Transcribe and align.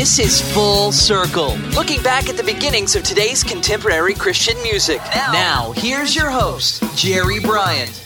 This 0.00 0.18
is 0.18 0.54
Full 0.54 0.92
Circle, 0.92 1.56
looking 1.74 2.02
back 2.02 2.30
at 2.30 2.38
the 2.38 2.42
beginnings 2.42 2.96
of 2.96 3.02
today's 3.02 3.44
contemporary 3.44 4.14
Christian 4.14 4.56
music. 4.62 4.98
Now, 5.14 5.72
here's 5.76 6.16
your 6.16 6.30
host, 6.30 6.82
Jerry 6.96 7.38
Bryant. 7.38 8.02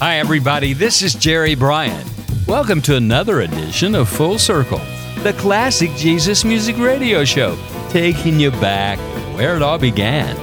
Hi, 0.00 0.16
everybody. 0.16 0.72
This 0.72 1.02
is 1.02 1.14
Jerry 1.14 1.54
Bryant. 1.54 2.10
Welcome 2.48 2.82
to 2.82 2.96
another 2.96 3.42
edition 3.42 3.94
of 3.94 4.08
Full 4.08 4.40
Circle, 4.40 4.80
the 5.22 5.32
classic 5.38 5.92
Jesus 5.94 6.44
music 6.44 6.76
radio 6.76 7.24
show, 7.24 7.56
taking 7.90 8.40
you 8.40 8.50
back 8.50 8.98
to 8.98 9.36
where 9.36 9.54
it 9.54 9.62
all 9.62 9.78
began. 9.78 10.34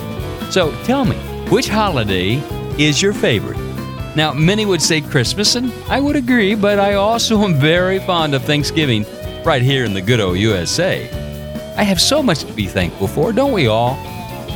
So 0.50 0.72
tell 0.86 1.04
me, 1.04 1.18
which 1.50 1.68
holiday 1.68 2.36
is 2.78 3.02
your 3.02 3.12
favorite? 3.12 3.60
Now, 4.16 4.32
many 4.32 4.66
would 4.66 4.82
say 4.82 5.02
Christmas, 5.02 5.56
and 5.56 5.74
I 5.90 6.00
would 6.00 6.16
agree, 6.16 6.56
but 6.56 6.80
I 6.80 6.94
also 6.94 7.44
am 7.44 7.56
very 7.56 8.00
fond 8.00 8.34
of 8.34 8.46
Thanksgiving 8.46 9.06
right 9.48 9.62
here 9.62 9.86
in 9.86 9.94
the 9.94 10.02
good 10.02 10.20
old 10.20 10.38
USA. 10.38 11.10
I 11.78 11.84
have 11.84 12.02
so 12.02 12.22
much 12.22 12.44
to 12.44 12.52
be 12.52 12.66
thankful 12.68 13.08
for, 13.08 13.32
don't 13.32 13.54
we 13.54 13.68
all? 13.68 13.96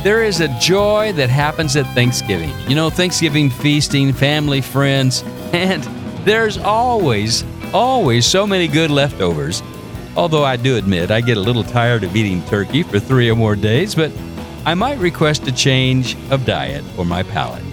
There 0.02 0.22
is 0.22 0.40
a 0.40 0.48
joy 0.60 1.14
that 1.14 1.30
happens 1.30 1.76
at 1.76 1.86
Thanksgiving. 1.94 2.52
You 2.68 2.76
know, 2.76 2.90
Thanksgiving 2.90 3.48
feasting, 3.48 4.12
family, 4.12 4.60
friends, 4.60 5.22
and 5.54 5.82
there's 6.26 6.58
always, 6.58 7.42
always 7.72 8.26
so 8.26 8.46
many 8.46 8.68
good 8.68 8.90
leftovers. 8.90 9.62
Although 10.14 10.44
I 10.44 10.56
do 10.56 10.76
admit 10.76 11.10
I 11.10 11.22
get 11.22 11.38
a 11.38 11.40
little 11.40 11.64
tired 11.64 12.04
of 12.04 12.14
eating 12.14 12.44
turkey 12.44 12.82
for 12.82 13.00
three 13.00 13.30
or 13.30 13.34
more 13.34 13.56
days, 13.56 13.94
but 13.94 14.12
I 14.66 14.74
might 14.74 14.98
request 14.98 15.48
a 15.48 15.52
change 15.52 16.18
of 16.30 16.44
diet 16.44 16.84
for 16.96 17.06
my 17.06 17.22
palate. 17.22 17.64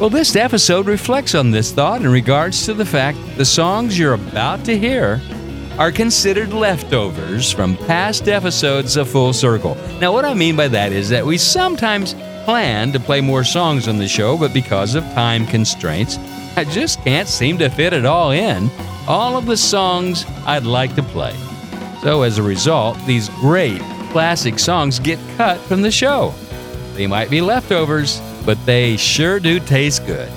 Well, 0.00 0.10
this 0.10 0.34
episode 0.34 0.86
reflects 0.86 1.36
on 1.36 1.52
this 1.52 1.70
thought 1.70 2.00
in 2.00 2.08
regards 2.10 2.66
to 2.66 2.74
the 2.74 2.84
fact 2.84 3.16
the 3.36 3.44
songs 3.44 3.96
you're 3.96 4.14
about 4.14 4.64
to 4.64 4.76
hear 4.76 5.20
are 5.78 5.90
considered 5.90 6.52
leftovers 6.52 7.50
from 7.50 7.76
past 7.76 8.28
episodes 8.28 8.96
of 8.96 9.08
Full 9.08 9.32
Circle. 9.32 9.74
Now, 10.00 10.12
what 10.12 10.24
I 10.24 10.34
mean 10.34 10.56
by 10.56 10.68
that 10.68 10.92
is 10.92 11.08
that 11.08 11.24
we 11.24 11.38
sometimes 11.38 12.14
plan 12.44 12.92
to 12.92 13.00
play 13.00 13.20
more 13.20 13.44
songs 13.44 13.88
on 13.88 13.98
the 13.98 14.08
show, 14.08 14.36
but 14.36 14.52
because 14.52 14.94
of 14.94 15.04
time 15.14 15.46
constraints, 15.46 16.18
I 16.56 16.64
just 16.64 17.02
can't 17.02 17.28
seem 17.28 17.56
to 17.58 17.70
fit 17.70 17.92
it 17.92 18.04
all 18.04 18.32
in, 18.32 18.70
all 19.08 19.36
of 19.36 19.46
the 19.46 19.56
songs 19.56 20.26
I'd 20.44 20.64
like 20.64 20.94
to 20.96 21.02
play. 21.02 21.34
So, 22.02 22.22
as 22.22 22.38
a 22.38 22.42
result, 22.42 22.98
these 23.06 23.28
great 23.28 23.80
classic 24.10 24.58
songs 24.58 24.98
get 24.98 25.18
cut 25.36 25.58
from 25.60 25.82
the 25.82 25.90
show. 25.90 26.34
They 26.94 27.06
might 27.06 27.30
be 27.30 27.40
leftovers, 27.40 28.20
but 28.44 28.64
they 28.66 28.96
sure 28.98 29.40
do 29.40 29.58
taste 29.58 30.04
good. 30.04 30.30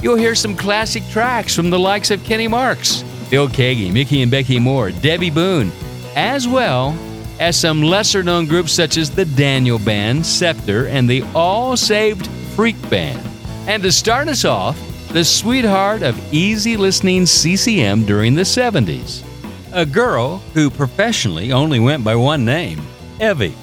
You'll 0.00 0.16
hear 0.16 0.36
some 0.36 0.54
classic 0.54 1.02
tracks 1.08 1.56
from 1.56 1.70
the 1.70 1.78
likes 1.78 2.12
of 2.12 2.22
Kenny 2.22 2.46
Marks, 2.46 3.02
Phil 3.28 3.48
Keaggy, 3.48 3.92
Mickey 3.92 4.22
and 4.22 4.32
Becki 4.32 4.60
Moore, 4.60 4.90
Debbie 4.90 5.30
Boone, 5.30 5.70
as 6.16 6.48
well 6.48 6.96
as 7.38 7.58
some 7.58 7.82
lesser 7.82 8.22
known 8.22 8.46
groups 8.46 8.72
such 8.72 8.96
as 8.96 9.10
the 9.10 9.24
Daniel 9.24 9.78
Band, 9.78 10.24
Scepter, 10.24 10.86
and 10.88 11.08
the 11.08 11.22
All 11.34 11.76
Saved 11.76 12.26
Freak 12.56 12.76
Band. 12.90 13.20
And 13.66 13.82
to 13.82 13.92
start 13.92 14.28
us 14.28 14.44
off, 14.44 14.78
the 15.12 15.24
sweetheart 15.24 16.02
of 16.02 16.18
easy 16.32 16.76
listening 16.76 17.26
CCM 17.26 18.04
during 18.04 18.34
the 18.34 18.42
70s. 18.42 19.24
A 19.72 19.84
girl 19.86 20.38
who 20.54 20.70
professionally 20.70 21.52
only 21.52 21.78
went 21.78 22.02
by 22.02 22.16
one 22.16 22.44
name, 22.44 22.80
Evie, 23.20 23.54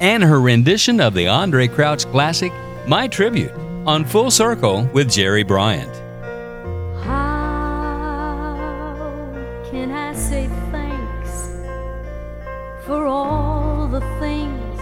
and 0.00 0.22
her 0.22 0.40
rendition 0.40 1.00
of 1.00 1.14
the 1.14 1.26
Andraé 1.26 1.72
Crouch 1.72 2.04
classic, 2.06 2.52
My 2.86 3.06
Tribute, 3.06 3.52
on 3.86 4.04
Full 4.04 4.30
Circle 4.30 4.88
with 4.92 5.10
Jerry 5.10 5.44
Bryant. 5.44 6.03
For 12.86 13.06
all 13.06 13.88
the 13.88 14.00
things 14.20 14.80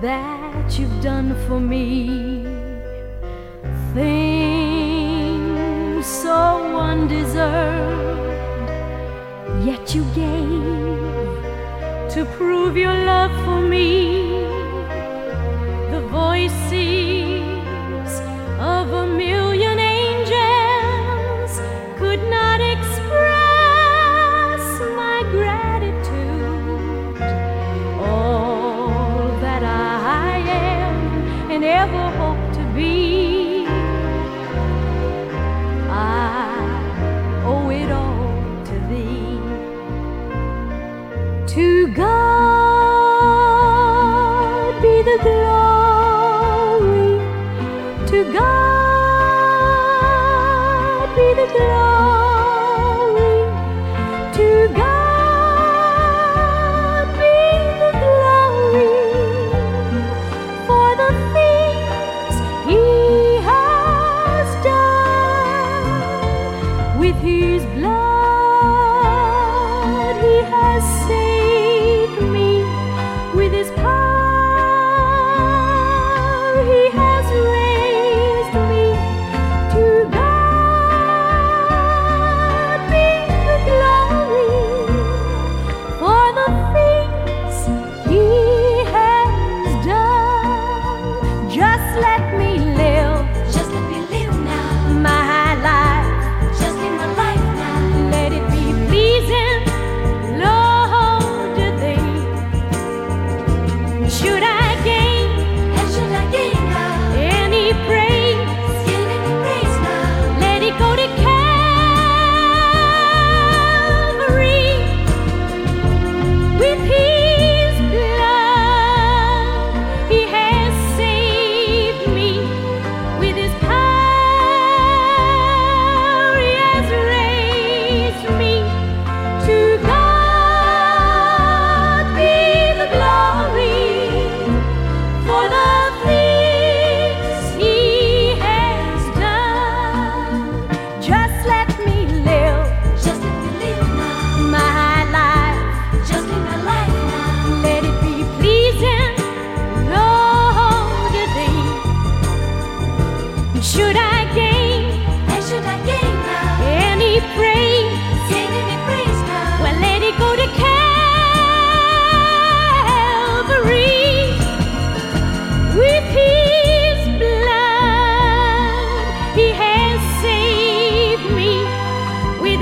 that 0.00 0.78
you've 0.78 1.02
done 1.02 1.34
for 1.46 1.60
me? 1.60 2.44
Things 3.92 5.14
so 6.06 6.78
undeserved, 6.78 8.70
yet 9.66 9.94
you 9.94 10.04
gave 10.14 10.62
to 12.14 12.24
prove 12.36 12.76
your 12.76 12.94
love 13.04 13.32
for 13.44 13.60
me. 13.60 14.22
The 15.90 16.00
voices 16.08 17.40
of 18.58 18.92
a 18.92 19.06
million 19.06 19.78
angels 19.78 21.52
could 21.98 22.22
not 22.30 22.53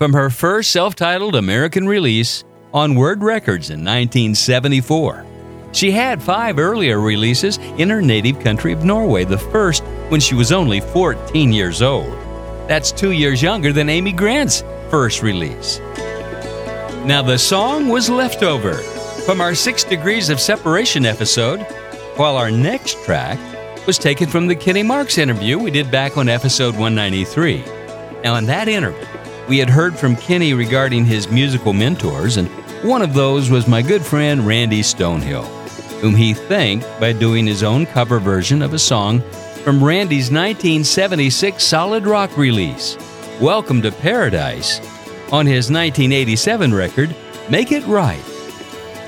from 0.00 0.14
her 0.14 0.30
first 0.30 0.70
self 0.70 0.96
titled 0.96 1.34
American 1.34 1.86
release 1.86 2.42
on 2.72 2.94
Word 2.94 3.22
Records 3.22 3.68
in 3.68 3.80
1974. 3.80 5.26
She 5.72 5.90
had 5.90 6.22
five 6.22 6.58
earlier 6.58 6.98
releases 6.98 7.58
in 7.76 7.90
her 7.90 8.00
native 8.00 8.40
country 8.40 8.72
of 8.72 8.82
Norway, 8.82 9.24
the 9.24 9.36
first 9.36 9.84
when 10.08 10.18
she 10.18 10.34
was 10.34 10.52
only 10.52 10.80
14 10.80 11.52
years 11.52 11.82
old. 11.82 12.10
That's 12.66 12.92
two 12.92 13.10
years 13.10 13.42
younger 13.42 13.74
than 13.74 13.90
Amy 13.90 14.12
Grant's 14.12 14.64
first 14.88 15.22
release. 15.22 15.80
Now, 17.04 17.20
the 17.20 17.36
song 17.36 17.88
was 17.88 18.08
Leftover 18.08 18.76
from 19.26 19.42
our 19.42 19.54
Six 19.54 19.84
Degrees 19.84 20.30
of 20.30 20.40
Separation 20.40 21.04
episode, 21.04 21.60
while 22.16 22.38
our 22.38 22.50
next 22.50 22.96
track 23.04 23.38
was 23.86 23.98
taken 23.98 24.28
from 24.28 24.46
the 24.46 24.56
Kenny 24.56 24.82
Marks 24.82 25.18
interview 25.18 25.58
we 25.58 25.70
did 25.70 25.90
back 25.90 26.16
on 26.16 26.30
episode 26.30 26.72
193. 26.72 27.62
Now, 28.22 28.36
in 28.36 28.46
that 28.46 28.66
interview, 28.66 29.06
we 29.50 29.58
had 29.58 29.68
heard 29.68 29.98
from 29.98 30.14
Kenny 30.14 30.54
regarding 30.54 31.04
his 31.04 31.28
musical 31.28 31.72
mentors, 31.72 32.36
and 32.36 32.46
one 32.84 33.02
of 33.02 33.14
those 33.14 33.50
was 33.50 33.66
my 33.66 33.82
good 33.82 34.00
friend 34.00 34.46
Randy 34.46 34.80
Stonehill, 34.80 35.44
whom 36.00 36.14
he 36.14 36.34
thanked 36.34 36.86
by 37.00 37.12
doing 37.12 37.48
his 37.48 37.64
own 37.64 37.84
cover 37.84 38.20
version 38.20 38.62
of 38.62 38.74
a 38.74 38.78
song 38.78 39.20
from 39.64 39.82
Randy's 39.82 40.30
1976 40.30 41.64
solid 41.64 42.06
rock 42.06 42.36
release, 42.36 42.96
Welcome 43.40 43.82
to 43.82 43.90
Paradise, 43.90 44.78
on 45.32 45.46
his 45.46 45.68
1987 45.68 46.72
record, 46.72 47.16
Make 47.48 47.72
It 47.72 47.84
Right. 47.88 48.22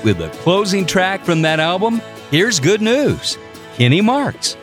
With 0.03 0.17
the 0.17 0.29
closing 0.41 0.85
track 0.85 1.23
from 1.23 1.41
that 1.43 1.61
album, 1.61 2.01
here's 2.31 2.59
good 2.59 2.81
news 2.81 3.37
Kenny 3.75 4.01
Marks. 4.01 4.57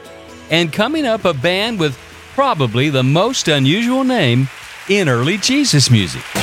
And 0.51 0.75
coming 0.75 1.07
up, 1.07 1.25
a 1.25 1.33
band 1.33 1.81
with 1.81 1.99
probably 2.35 2.91
the 2.91 3.03
most 3.03 3.49
unusual 3.49 4.05
name 4.05 4.47
in 4.89 5.09
early 5.09 5.39
Jesus 5.39 5.91
music. 5.91 6.40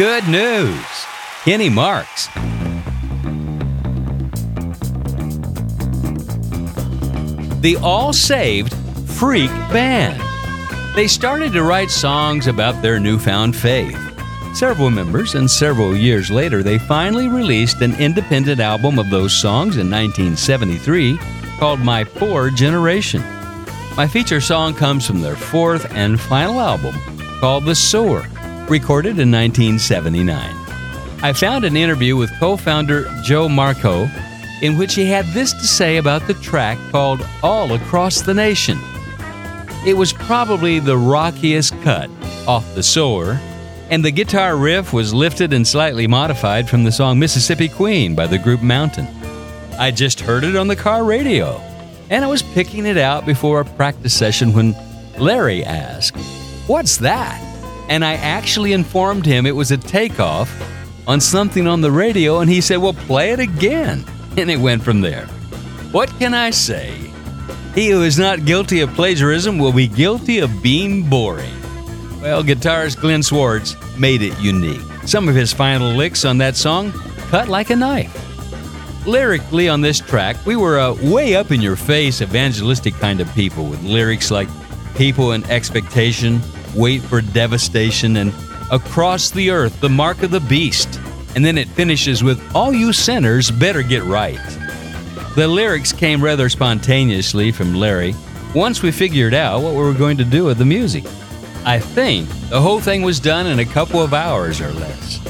Good 0.00 0.28
news. 0.28 1.06
Kenny 1.44 1.68
Marks. 1.68 2.28
The 7.60 7.76
All 7.82 8.14
Saved 8.14 8.72
Freak 9.10 9.50
Band. 9.70 10.18
They 10.96 11.06
started 11.06 11.52
to 11.52 11.62
write 11.62 11.90
songs 11.90 12.46
about 12.46 12.80
their 12.80 12.98
newfound 12.98 13.54
faith. 13.54 13.94
Several 14.54 14.88
members, 14.88 15.34
and 15.34 15.50
several 15.50 15.94
years 15.94 16.30
later, 16.30 16.62
they 16.62 16.78
finally 16.78 17.28
released 17.28 17.82
an 17.82 17.94
independent 17.96 18.58
album 18.58 18.98
of 18.98 19.10
those 19.10 19.38
songs 19.38 19.76
in 19.76 19.90
1973 19.90 21.18
called 21.58 21.80
My 21.80 22.04
Poor 22.04 22.48
Generation. 22.48 23.20
My 23.98 24.08
feature 24.08 24.40
song 24.40 24.72
comes 24.72 25.06
from 25.06 25.20
their 25.20 25.36
fourth 25.36 25.92
and 25.92 26.18
final 26.18 26.58
album 26.58 26.94
called 27.38 27.66
The 27.66 27.74
Sower, 27.74 28.26
recorded 28.70 29.18
in 29.18 29.30
1979. 29.30 30.54
I 31.22 31.32
found 31.34 31.64
an 31.64 31.76
interview 31.76 32.16
with 32.16 32.30
co 32.38 32.56
founder 32.56 33.04
Joe 33.22 33.48
Markko 33.48 34.08
in 34.62 34.76
which 34.76 34.94
he 34.94 35.06
had 35.06 35.26
this 35.26 35.52
to 35.52 35.66
say 35.66 35.96
about 35.96 36.26
the 36.26 36.34
track 36.34 36.78
called 36.90 37.26
All 37.42 37.72
Across 37.72 38.22
the 38.22 38.34
Nation. 38.34 38.78
It 39.86 39.96
was 39.96 40.12
probably 40.12 40.78
the 40.78 40.96
rockiest 40.96 41.80
cut 41.82 42.10
off 42.46 42.74
The 42.74 42.82
Sower, 42.82 43.40
and 43.88 44.04
the 44.04 44.10
guitar 44.10 44.56
riff 44.56 44.92
was 44.92 45.14
lifted 45.14 45.52
and 45.52 45.66
slightly 45.66 46.06
modified 46.06 46.68
from 46.68 46.84
the 46.84 46.92
song 46.92 47.18
Mississippi 47.18 47.68
Queen 47.68 48.14
by 48.14 48.26
the 48.26 48.38
group 48.38 48.62
Mountain. 48.62 49.08
I 49.78 49.90
just 49.90 50.20
heard 50.20 50.44
it 50.44 50.56
on 50.56 50.68
the 50.68 50.76
car 50.76 51.04
radio, 51.04 51.56
and 52.10 52.24
I 52.24 52.28
was 52.28 52.42
picking 52.42 52.84
it 52.84 52.98
out 52.98 53.24
before 53.24 53.60
a 53.60 53.64
practice 53.64 54.16
session 54.16 54.52
when 54.52 54.76
Larry 55.18 55.64
asked, 55.64 56.16
What's 56.66 56.98
that? 56.98 57.49
And 57.90 58.04
I 58.04 58.14
actually 58.14 58.72
informed 58.72 59.26
him 59.26 59.44
it 59.44 59.54
was 59.54 59.72
a 59.72 59.76
takeoff 59.76 60.48
on 61.08 61.20
something 61.20 61.66
on 61.66 61.80
the 61.80 61.90
radio, 61.90 62.38
and 62.38 62.48
he 62.48 62.60
said, 62.60 62.76
Well, 62.76 62.94
play 62.94 63.32
it 63.32 63.40
again. 63.40 64.04
And 64.36 64.48
it 64.48 64.60
went 64.60 64.84
from 64.84 65.00
there. 65.00 65.26
What 65.90 66.08
can 66.20 66.34
I 66.34 66.50
say? 66.50 66.92
He 67.74 67.90
who 67.90 68.04
is 68.04 68.16
not 68.16 68.44
guilty 68.44 68.80
of 68.80 68.94
plagiarism 68.94 69.58
will 69.58 69.72
be 69.72 69.88
guilty 69.88 70.38
of 70.38 70.62
being 70.62 71.10
boring. 71.10 71.52
Well, 72.22 72.44
guitarist 72.44 73.00
Glenn 73.00 73.22
Schwartz 73.22 73.74
made 73.98 74.22
it 74.22 74.38
unique. 74.38 74.80
Some 75.04 75.28
of 75.28 75.34
his 75.34 75.52
final 75.52 75.90
licks 75.92 76.24
on 76.24 76.38
that 76.38 76.54
song 76.54 76.92
cut 77.28 77.48
like 77.48 77.70
a 77.70 77.76
knife. 77.76 78.14
Lyrically, 79.04 79.68
on 79.68 79.80
this 79.80 79.98
track, 79.98 80.36
we 80.46 80.54
were 80.54 80.78
a 80.78 80.94
way 81.10 81.34
up 81.34 81.50
in 81.50 81.60
your 81.60 81.76
face 81.76 82.22
evangelistic 82.22 82.94
kind 82.94 83.20
of 83.20 83.34
people 83.34 83.64
with 83.66 83.82
lyrics 83.82 84.30
like 84.30 84.48
People 84.94 85.32
in 85.32 85.42
Expectation, 85.50 86.40
Wait 86.74 87.02
for 87.02 87.20
Devastation, 87.20 88.16
and 88.16 88.32
Across 88.70 89.30
the 89.32 89.50
Earth, 89.50 89.80
The 89.80 89.88
Mark 89.88 90.22
of 90.22 90.30
the 90.30 90.40
Beast. 90.40 91.00
And 91.34 91.44
then 91.44 91.58
it 91.58 91.68
finishes 91.68 92.22
with 92.22 92.40
All 92.54 92.72
you 92.72 92.92
sinners 92.92 93.50
better 93.50 93.82
get 93.82 94.02
right. 94.04 94.38
The 95.36 95.46
lyrics 95.46 95.92
came 95.92 96.22
rather 96.22 96.48
spontaneously 96.48 97.52
from 97.52 97.74
Larry 97.74 98.14
once 98.54 98.82
we 98.82 98.90
figured 98.90 99.34
out 99.34 99.62
what 99.62 99.72
we 99.72 99.78
were 99.78 99.94
going 99.94 100.16
to 100.16 100.24
do 100.24 100.44
with 100.44 100.58
the 100.58 100.64
music. 100.64 101.04
I 101.64 101.78
think 101.78 102.28
the 102.48 102.60
whole 102.60 102.80
thing 102.80 103.02
was 103.02 103.20
done 103.20 103.46
in 103.46 103.60
a 103.60 103.64
couple 103.64 104.00
of 104.02 104.14
hours 104.14 104.60
or 104.60 104.72
less. 104.72 105.20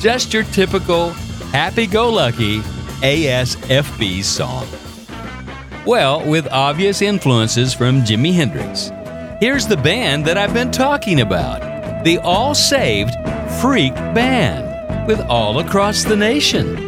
Just 0.00 0.34
your 0.34 0.44
typical 0.44 1.10
happy 1.50 1.86
go 1.86 2.10
lucky 2.10 2.60
ASFB 3.00 4.22
song. 4.22 4.66
Well, 5.86 6.28
with 6.28 6.46
obvious 6.48 7.00
influences 7.00 7.72
from 7.72 8.02
Jimi 8.02 8.34
Hendrix. 8.34 8.90
Here's 9.40 9.68
the 9.68 9.76
band 9.76 10.24
that 10.24 10.36
I've 10.36 10.52
been 10.52 10.72
talking 10.72 11.20
about 11.20 12.02
the 12.02 12.18
All 12.18 12.56
Saved 12.56 13.14
Freak 13.60 13.94
Band 13.94 15.06
with 15.06 15.20
All 15.28 15.60
Across 15.60 16.04
the 16.04 16.16
Nation. 16.16 16.87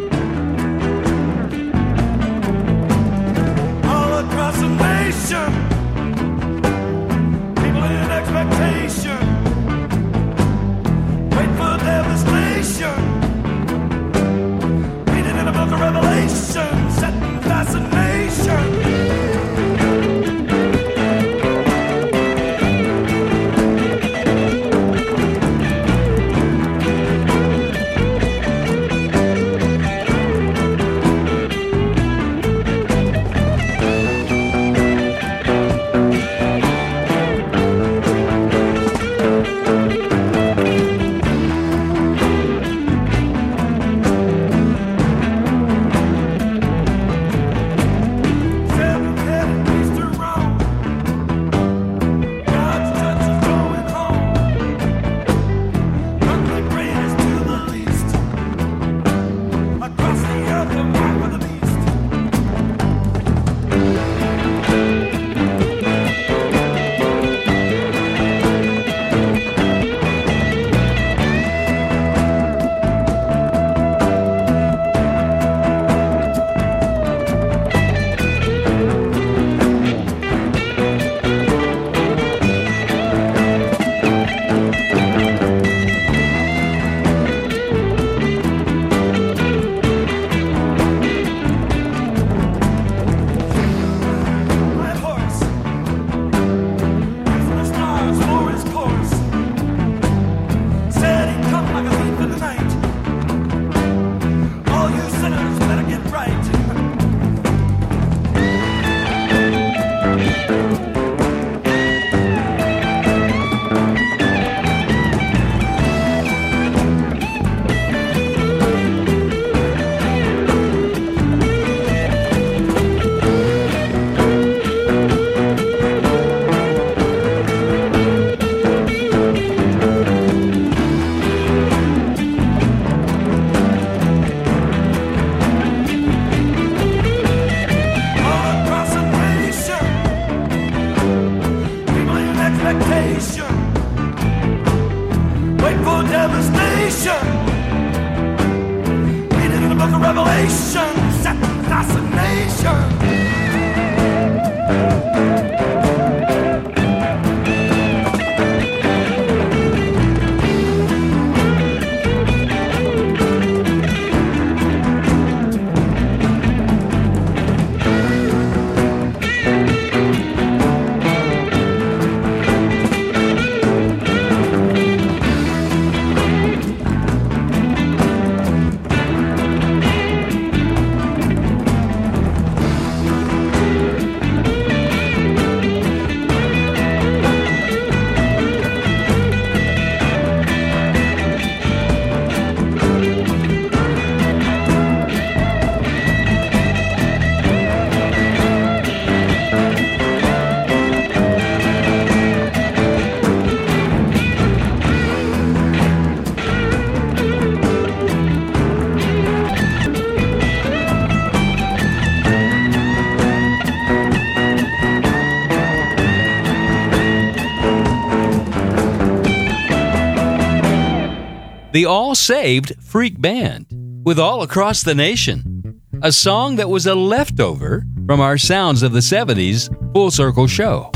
The 221.80 221.86
All 221.86 222.14
Saved 222.14 222.74
Freak 222.78 223.18
Band 223.22 223.64
with 224.04 224.18
All 224.18 224.42
Across 224.42 224.82
the 224.82 224.94
Nation, 224.94 225.80
a 226.02 226.12
song 226.12 226.56
that 226.56 226.68
was 226.68 226.86
a 226.86 226.94
leftover 226.94 227.86
from 228.04 228.20
our 228.20 228.36
Sounds 228.36 228.82
of 228.82 228.92
the 228.92 228.98
70s 228.98 229.70
Full 229.94 230.10
Circle 230.10 230.46
show. 230.46 230.92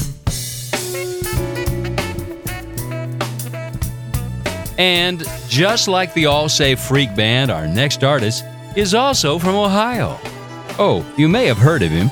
And 4.76 5.24
just 5.48 5.88
like 5.88 6.12
the 6.12 6.26
All 6.26 6.50
Saved 6.50 6.82
Freak 6.82 7.16
Band, 7.16 7.50
our 7.50 7.66
next 7.66 8.04
artist 8.04 8.44
is 8.76 8.92
also 8.92 9.38
from 9.38 9.54
Ohio. 9.54 10.18
Oh, 10.78 11.02
you 11.16 11.28
may 11.28 11.46
have 11.46 11.56
heard 11.56 11.82
of 11.82 11.92
him. 11.92 12.08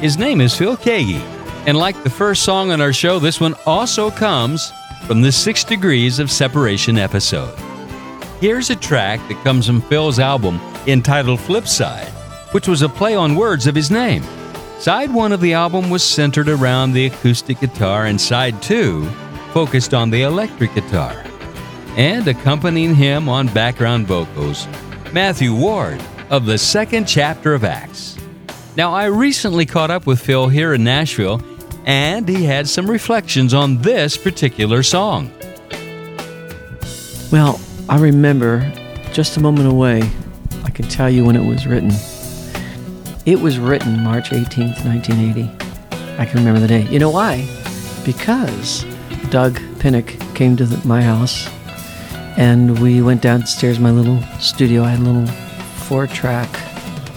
His 0.00 0.16
name 0.16 0.40
is 0.40 0.56
Phil 0.56 0.78
Keaggy. 0.78 1.20
And 1.66 1.76
like 1.76 2.02
the 2.04 2.08
first 2.08 2.42
song 2.42 2.70
on 2.70 2.80
our 2.80 2.94
show, 2.94 3.18
this 3.18 3.38
one 3.38 3.54
also 3.66 4.10
comes 4.10 4.72
from 5.06 5.20
the 5.20 5.30
Six 5.30 5.62
Degrees 5.62 6.18
of 6.18 6.30
Separation 6.30 6.96
episode. 6.96 7.67
Here's 8.40 8.70
a 8.70 8.76
track 8.76 9.18
that 9.28 9.42
comes 9.42 9.66
from 9.66 9.82
Phil's 9.82 10.20
album 10.20 10.60
entitled 10.86 11.40
Flipside, 11.40 12.08
which 12.52 12.68
was 12.68 12.82
a 12.82 12.88
play 12.88 13.16
on 13.16 13.34
words 13.34 13.66
of 13.66 13.74
his 13.74 13.90
name. 13.90 14.22
Side 14.78 15.12
one 15.12 15.32
of 15.32 15.40
the 15.40 15.54
album 15.54 15.90
was 15.90 16.04
centered 16.04 16.48
around 16.48 16.92
the 16.92 17.06
acoustic 17.06 17.58
guitar, 17.58 18.06
and 18.06 18.20
side 18.20 18.62
two 18.62 19.06
focused 19.52 19.92
on 19.92 20.10
the 20.10 20.22
electric 20.22 20.72
guitar. 20.72 21.20
And 21.96 22.28
accompanying 22.28 22.94
him 22.94 23.28
on 23.28 23.48
background 23.48 24.06
vocals, 24.06 24.68
Matthew 25.12 25.52
Ward 25.52 26.00
of 26.30 26.46
the 26.46 26.58
second 26.58 27.08
chapter 27.08 27.54
of 27.54 27.64
Acts. 27.64 28.16
Now, 28.76 28.94
I 28.94 29.06
recently 29.06 29.66
caught 29.66 29.90
up 29.90 30.06
with 30.06 30.20
Phil 30.20 30.46
here 30.46 30.74
in 30.74 30.84
Nashville, 30.84 31.42
and 31.86 32.28
he 32.28 32.44
had 32.44 32.68
some 32.68 32.88
reflections 32.88 33.52
on 33.52 33.78
this 33.78 34.16
particular 34.16 34.84
song. 34.84 35.32
Well, 37.32 37.60
I 37.90 37.98
remember 37.98 38.70
just 39.12 39.38
a 39.38 39.40
moment 39.40 39.66
away. 39.66 40.02
I 40.64 40.70
can 40.70 40.86
tell 40.88 41.08
you 41.08 41.24
when 41.24 41.36
it 41.36 41.44
was 41.44 41.66
written. 41.66 41.90
It 43.24 43.40
was 43.40 43.58
written 43.58 44.04
March 44.04 44.28
18th, 44.28 44.84
1980. 44.84 45.50
I 46.18 46.26
can 46.26 46.38
remember 46.38 46.60
the 46.60 46.68
day. 46.68 46.82
You 46.82 46.98
know 46.98 47.08
why? 47.08 47.48
Because 48.04 48.84
Doug 49.30 49.54
Pinnick 49.78 50.18
came 50.34 50.54
to 50.58 50.66
the, 50.66 50.86
my 50.86 51.00
house 51.00 51.48
and 52.36 52.78
we 52.78 53.00
went 53.00 53.22
downstairs 53.22 53.78
my 53.78 53.90
little 53.90 54.20
studio. 54.38 54.82
I 54.82 54.90
had 54.90 55.00
a 55.00 55.04
little 55.04 55.26
four 55.86 56.06
track 56.06 56.52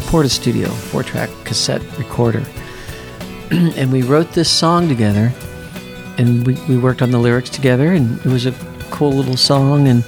Porta 0.08 0.30
Studio, 0.30 0.70
four 0.70 1.04
track 1.04 1.30
cassette 1.44 1.82
recorder. 1.98 2.46
and 3.52 3.92
we 3.92 4.04
wrote 4.04 4.32
this 4.32 4.50
song 4.50 4.88
together 4.88 5.34
and 6.18 6.48
we, 6.48 6.54
we 6.70 6.78
worked 6.78 7.02
on 7.02 7.12
the 7.12 7.20
lyrics 7.20 7.50
together 7.50 7.92
and 7.92 8.20
it 8.20 8.28
was 8.28 8.46
a 8.46 8.54
cool 8.90 9.12
little 9.12 9.36
song 9.36 9.90
and 9.90 10.06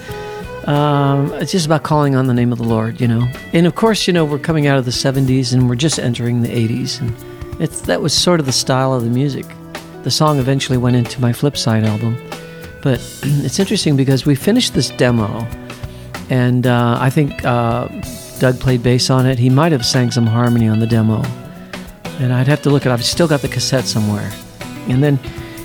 um, 0.68 1.34
it's 1.34 1.52
just 1.52 1.66
about 1.66 1.84
calling 1.84 2.16
on 2.16 2.28
the 2.28 2.34
name 2.34 2.52
of 2.52 2.58
the 2.58 2.64
Lord, 2.64 3.02
you 3.02 3.08
know. 3.08 3.28
And 3.52 3.68
of 3.68 3.76
course, 3.76 4.08
you 4.08 4.14
know, 4.14 4.24
we're 4.24 4.40
coming 4.40 4.68
out 4.68 4.78
of 4.78 4.86
the 4.86 4.92
70s 4.92 5.54
and 5.54 5.68
we're 5.68 5.76
just 5.76 6.00
entering 6.00 6.42
the 6.42 6.48
80s. 6.50 7.02
And 7.02 7.62
it's, 7.62 7.82
that 7.82 8.02
was 8.02 8.14
sort 8.14 8.40
of 8.40 8.46
the 8.46 8.54
style 8.54 8.94
of 8.94 9.04
the 9.04 9.10
music. 9.10 9.46
The 10.04 10.12
song 10.12 10.40
eventually 10.40 10.78
went 10.78 10.96
into 10.96 11.20
my 11.20 11.32
Flipside 11.32 11.84
album. 11.86 12.18
But 12.82 13.00
it's 13.24 13.60
interesting 13.60 13.98
because 13.98 14.26
we 14.26 14.36
finished 14.36 14.74
this 14.74 14.90
demo, 14.92 15.48
and 16.30 16.66
uh, 16.66 16.98
I 17.00 17.10
think 17.10 17.44
uh, 17.44 17.88
Doug 18.40 18.60
played 18.60 18.82
bass 18.82 19.10
on 19.10 19.26
it. 19.26 19.38
He 19.38 19.50
might 19.50 19.74
have 19.74 19.86
sang 19.86 20.12
some 20.12 20.26
harmony 20.26 20.68
on 20.68 20.80
the 20.80 20.88
demo. 20.88 21.24
And 22.20 22.32
I'd 22.32 22.48
have 22.48 22.62
to 22.62 22.70
look 22.70 22.86
at. 22.86 22.92
I've 22.92 23.04
still 23.04 23.28
got 23.28 23.42
the 23.42 23.48
cassette 23.48 23.86
somewhere. 23.86 24.32
And 24.88 25.04
then 25.04 25.18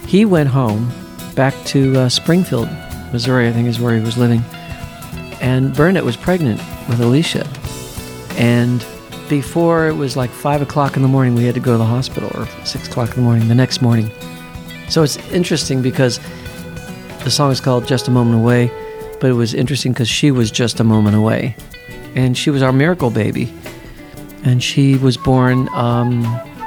he 0.06 0.24
went 0.24 0.48
home 0.48 0.90
back 1.34 1.54
to 1.66 2.00
uh, 2.00 2.08
Springfield, 2.08 2.68
Missouri, 3.12 3.48
I 3.48 3.52
think 3.52 3.68
is 3.68 3.78
where 3.78 3.94
he 3.94 4.00
was 4.00 4.16
living 4.16 4.42
and 5.40 5.74
Bernadette 5.74 6.04
was 6.04 6.16
pregnant 6.16 6.60
with 6.88 7.00
Alicia. 7.00 7.46
And 8.36 8.84
before 9.28 9.88
it 9.88 9.94
was 9.94 10.16
like 10.16 10.30
five 10.30 10.62
o'clock 10.62 10.96
in 10.96 11.02
the 11.02 11.08
morning, 11.08 11.34
we 11.34 11.44
had 11.44 11.54
to 11.54 11.60
go 11.60 11.72
to 11.72 11.78
the 11.78 11.84
hospital, 11.84 12.30
or 12.34 12.46
six 12.64 12.88
o'clock 12.88 13.10
in 13.10 13.16
the 13.16 13.22
morning, 13.22 13.48
the 13.48 13.54
next 13.54 13.82
morning. 13.82 14.10
So 14.88 15.02
it's 15.02 15.16
interesting 15.30 15.82
because 15.82 16.18
the 17.24 17.30
song 17.30 17.50
is 17.50 17.60
called 17.60 17.86
Just 17.86 18.08
a 18.08 18.10
Moment 18.10 18.40
Away, 18.40 18.70
but 19.20 19.30
it 19.30 19.34
was 19.34 19.52
interesting 19.52 19.92
because 19.92 20.08
she 20.08 20.30
was 20.30 20.50
just 20.50 20.80
a 20.80 20.84
moment 20.84 21.16
away. 21.16 21.56
And 22.14 22.38
she 22.38 22.50
was 22.50 22.62
our 22.62 22.72
miracle 22.72 23.10
baby. 23.10 23.52
And 24.44 24.62
she 24.62 24.96
was 24.96 25.16
born 25.16 25.68
um, 25.72 26.24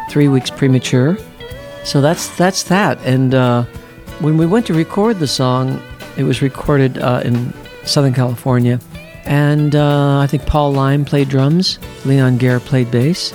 three 0.10 0.28
weeks 0.28 0.50
premature. 0.50 1.18
So 1.84 2.00
that's 2.00 2.28
that's 2.38 2.64
that. 2.64 3.00
And 3.06 3.34
uh, 3.34 3.64
when 4.20 4.38
we 4.38 4.46
went 4.46 4.68
to 4.68 4.74
record 4.74 5.20
the 5.20 5.28
song, 5.28 5.82
it 6.16 6.24
was 6.24 6.42
recorded 6.42 7.00
uh, 7.00 7.22
in 7.24 7.54
Southern 7.86 8.14
California. 8.14 8.80
And 9.26 9.76
uh, 9.76 10.20
I 10.20 10.28
think 10.28 10.46
Paul 10.46 10.74
Leim 10.74 11.06
played 11.06 11.30
drums, 11.30 11.80
Leon 12.06 12.38
Gaer 12.38 12.60
played 12.60 12.90
bass. 12.92 13.34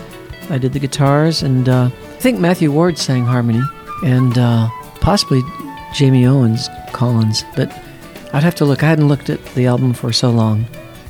I 0.50 0.58
did 0.58 0.72
the 0.72 0.78
guitars, 0.78 1.42
and 1.42 1.68
uh, 1.68 1.90
I 1.92 2.20
think 2.20 2.38
Matthew 2.38 2.70
Ward 2.70 2.98
sang 2.98 3.24
harmony, 3.24 3.62
and 4.04 4.36
uh, 4.38 4.68
possibly 5.00 5.42
Jamie 5.94 6.26
Owens 6.26 6.68
Collins. 6.92 7.44
But 7.54 7.72
I'd 8.32 8.42
have 8.42 8.54
to 8.56 8.64
look. 8.64 8.82
I 8.82 8.88
hadn't 8.88 9.08
looked 9.08 9.30
at 9.30 9.44
the 9.54 9.66
album 9.66 9.92
for 9.94 10.12
so 10.12 10.30
long. 10.30 10.66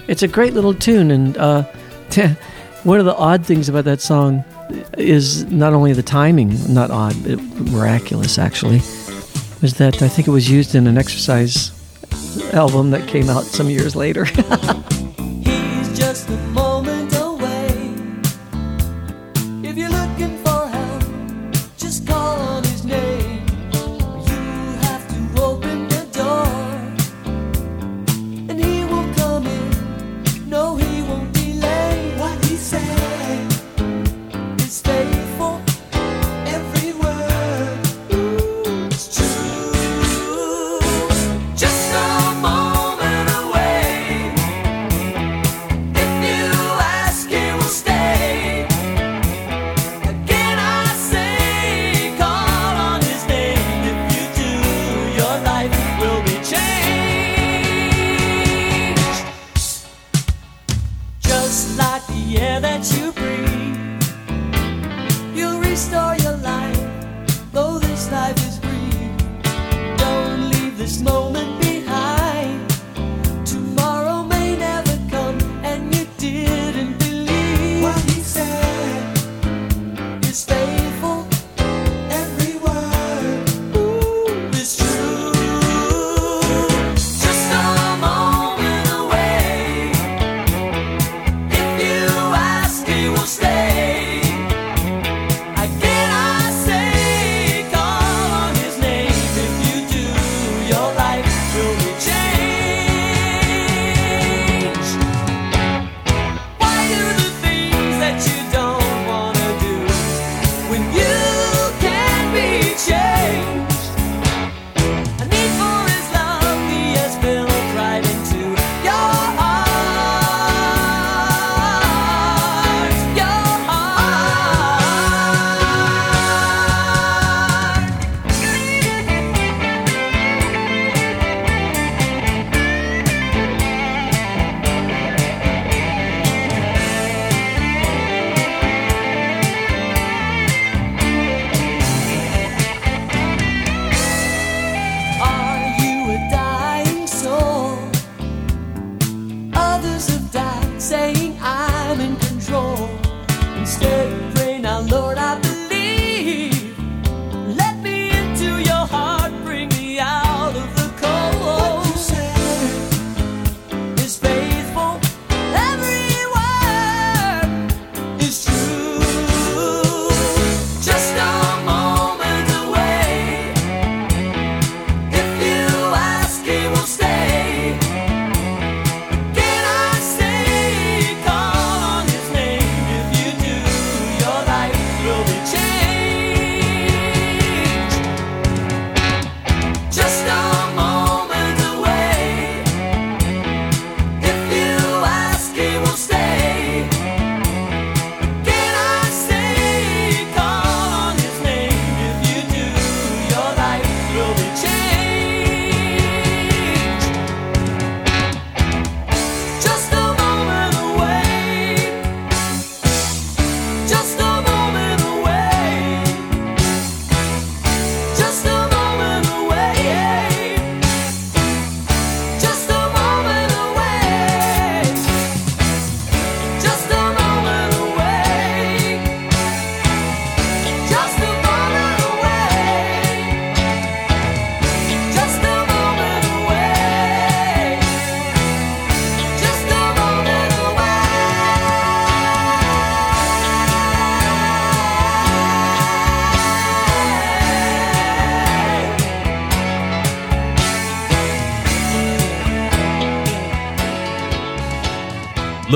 It's 0.08 0.22
a 0.22 0.28
great 0.28 0.54
little 0.54 0.74
tune, 0.74 1.10
and 1.10 1.36
uh, 1.36 1.62
one 2.84 2.98
of 2.98 3.04
the 3.04 3.14
odd 3.16 3.44
things 3.44 3.68
about 3.68 3.84
that 3.84 4.00
song 4.00 4.44
is 4.96 5.44
not 5.50 5.72
only 5.72 5.92
the 5.92 6.02
timing, 6.02 6.72
not 6.72 6.90
odd, 6.90 7.16
but 7.24 7.40
miraculous 7.70 8.38
actually, 8.38 8.78
was 9.60 9.74
that 9.78 10.02
I 10.02 10.08
think 10.08 10.28
it 10.28 10.32
was 10.32 10.50
used 10.50 10.74
in 10.74 10.86
an 10.86 10.98
exercise 10.98 11.72
album 12.54 12.90
that 12.90 13.08
came 13.08 13.28
out 13.28 13.44
some 13.44 13.70
years 13.70 13.94
later. 13.96 14.26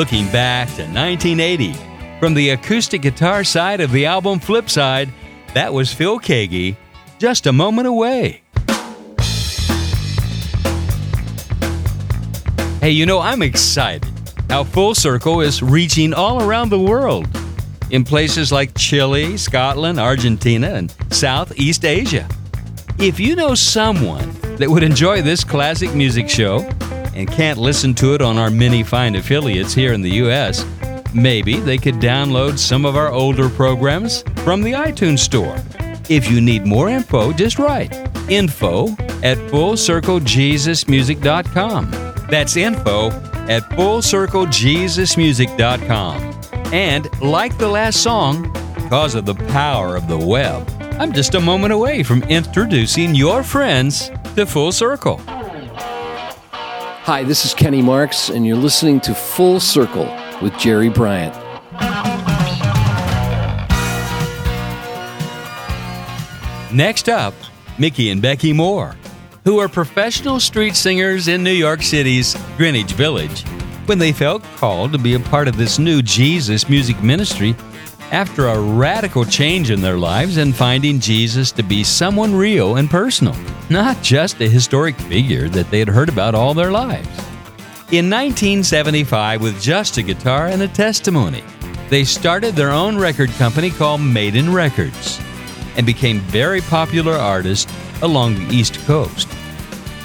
Looking 0.01 0.33
back 0.33 0.69
to 0.77 0.85
1980, 0.85 1.75
from 2.21 2.33
the 2.33 2.49
acoustic 2.49 3.03
guitar 3.03 3.45
side 3.45 3.83
of 3.83 3.93
the 3.93 4.07
album 4.07 4.41
Flipside, 4.41 5.13
that 5.53 5.75
was 5.75 5.93
Phil 5.93 6.19
Keaggy, 6.19 6.75
Just 7.19 7.47
a 7.47 7.53
Moment 7.53 7.87
Away. 7.87 8.41
Hey, 12.81 12.93
you 12.93 13.05
know, 13.05 13.21
I'm 13.21 13.43
excited 13.43 14.11
how 14.49 14.65
Full 14.65 14.95
Circle 14.95 15.43
is 15.43 15.63
reaching 15.63 16.15
all 16.15 16.43
around 16.43 16.71
the 16.71 16.81
world 16.81 17.29
in 17.91 18.03
places 18.03 18.51
like 18.51 18.75
Chile, 18.79 19.37
Scotland, 19.37 20.01
Argentina, 20.01 20.69
and 20.69 20.95
Southeast 21.11 21.85
Asia. 21.85 22.27
If 22.99 23.21
you 23.21 23.37
know 23.37 23.55
someone 23.55 24.33
that 24.57 24.71
would 24.71 24.83
enjoy 24.83 25.21
this 25.21 25.45
classic 25.45 25.95
music 25.95 26.31
show 26.31 26.67
and 27.21 27.31
can't 27.31 27.59
listen 27.59 27.95
to 27.95 28.15
it 28.15 28.23
on 28.23 28.39
our 28.39 28.51
many 28.51 28.83
fine 28.83 29.15
affiliates 29.15 29.75
here 29.75 29.93
in 29.93 30.01
the 30.01 30.15
U.S., 30.15 30.65
maybe 31.15 31.61
they 31.61 31.77
could 31.77 31.97
download 31.97 32.59
some 32.59 32.87
of 32.87 32.97
our 32.97 33.13
older 33.13 33.51
programs 33.51 34.23
from 34.43 34.63
the 34.63 34.73
iTunes 34.73 35.19
Store. 35.19 35.57
If 36.09 36.31
you 36.31 36.41
need 36.41 36.65
more 36.67 36.89
info, 36.89 37.31
just 37.33 37.59
write 37.59 37.93
info 38.31 38.89
at 39.23 39.37
fullcirclejesusmusic.com. 39.51 41.91
That's 42.31 42.57
info 42.57 43.11
at 43.11 43.65
fullcirclejesusmusic.com. 43.71 46.41
And 46.73 47.21
like 47.21 47.59
the 47.59 47.69
last 47.69 48.03
song, 48.03 48.51
because 48.75 49.15
of 49.15 49.27
the 49.27 49.35
power 49.35 49.95
of 49.95 50.09
the 50.09 50.19
web, 50.19 50.67
I'm 50.99 51.13
just 51.13 51.35
a 51.35 51.41
moment 51.41 51.75
away 51.75 52.03
from 52.03 52.23
introducing 52.25 53.15
your 53.15 53.43
friends 53.43 54.11
to 54.37 54.47
Full 54.47 54.73
Circle. 54.73 55.21
Hi, 57.05 57.25
this 57.25 57.47
is 57.47 57.55
Kenny 57.55 57.81
Marks, 57.81 58.29
and 58.29 58.47
you're 58.47 58.59
listening 58.59 59.01
to 59.01 59.15
Full 59.15 59.59
Circle 59.59 60.05
with 60.43 60.55
Jerry 60.59 60.91
Bryant. 60.91 61.35
Next 66.71 67.09
up, 67.09 67.33
Mickey 67.79 68.11
and 68.11 68.23
Becki 68.23 68.55
Moore, 68.55 68.97
who 69.45 69.59
are 69.59 69.67
professional 69.67 70.39
street 70.41 70.77
singers 70.77 71.27
in 71.27 71.43
New 71.43 71.51
York 71.55 71.81
City's 71.81 72.37
Greenwich 72.59 72.93
Village, 72.93 73.45
when 73.87 73.99
they 73.99 74.13
felt 74.13 74.43
called 74.57 74.93
to 74.93 74.99
be 74.99 75.15
a 75.15 75.21
part 75.21 75.49
of 75.49 75.57
this 75.57 75.79
new 75.79 76.03
Jesus 76.03 76.69
music 76.69 77.03
ministry 77.03 77.57
after 78.11 78.47
a 78.47 78.61
radical 78.61 79.25
change 79.25 79.71
in 79.71 79.81
their 79.81 79.99
lives 79.99 80.37
and 80.37 80.55
finding 80.55 80.99
Jesus 80.99 81.53
to 81.53 81.63
be 81.63 81.85
someone 81.85 82.35
real 82.35 82.77
and 82.77 82.91
personal, 82.91 83.37
not 83.69 84.03
just 84.03 84.41
a 84.41 84.49
historic 84.49 84.97
figure 84.97 85.49
that 85.49 85.71
they 85.71 85.79
had 85.79 85.89
heard 85.89 86.09
about 86.09 86.35
all 86.35 86.55
their 86.55 86.71
lives. 86.73 87.09
In 87.93 88.09
1975, 88.09 89.43
with 89.43 89.61
just 89.61 89.97
a 89.97 90.03
guitar 90.03 90.47
and 90.47 90.63
a 90.63 90.69
testimony, 90.69 91.43
they 91.89 92.05
started 92.05 92.55
their 92.55 92.71
own 92.71 92.97
record 92.97 93.31
company 93.31 93.71
called 93.71 94.01
Maiden 94.01 94.53
Records 94.53 95.21
and 95.77 95.85
became 95.85 96.21
very 96.21 96.61
popular 96.61 97.15
artists 97.15 97.73
along 98.03 98.35
the 98.35 98.55
East 98.55 98.79
Coast. 98.87 99.29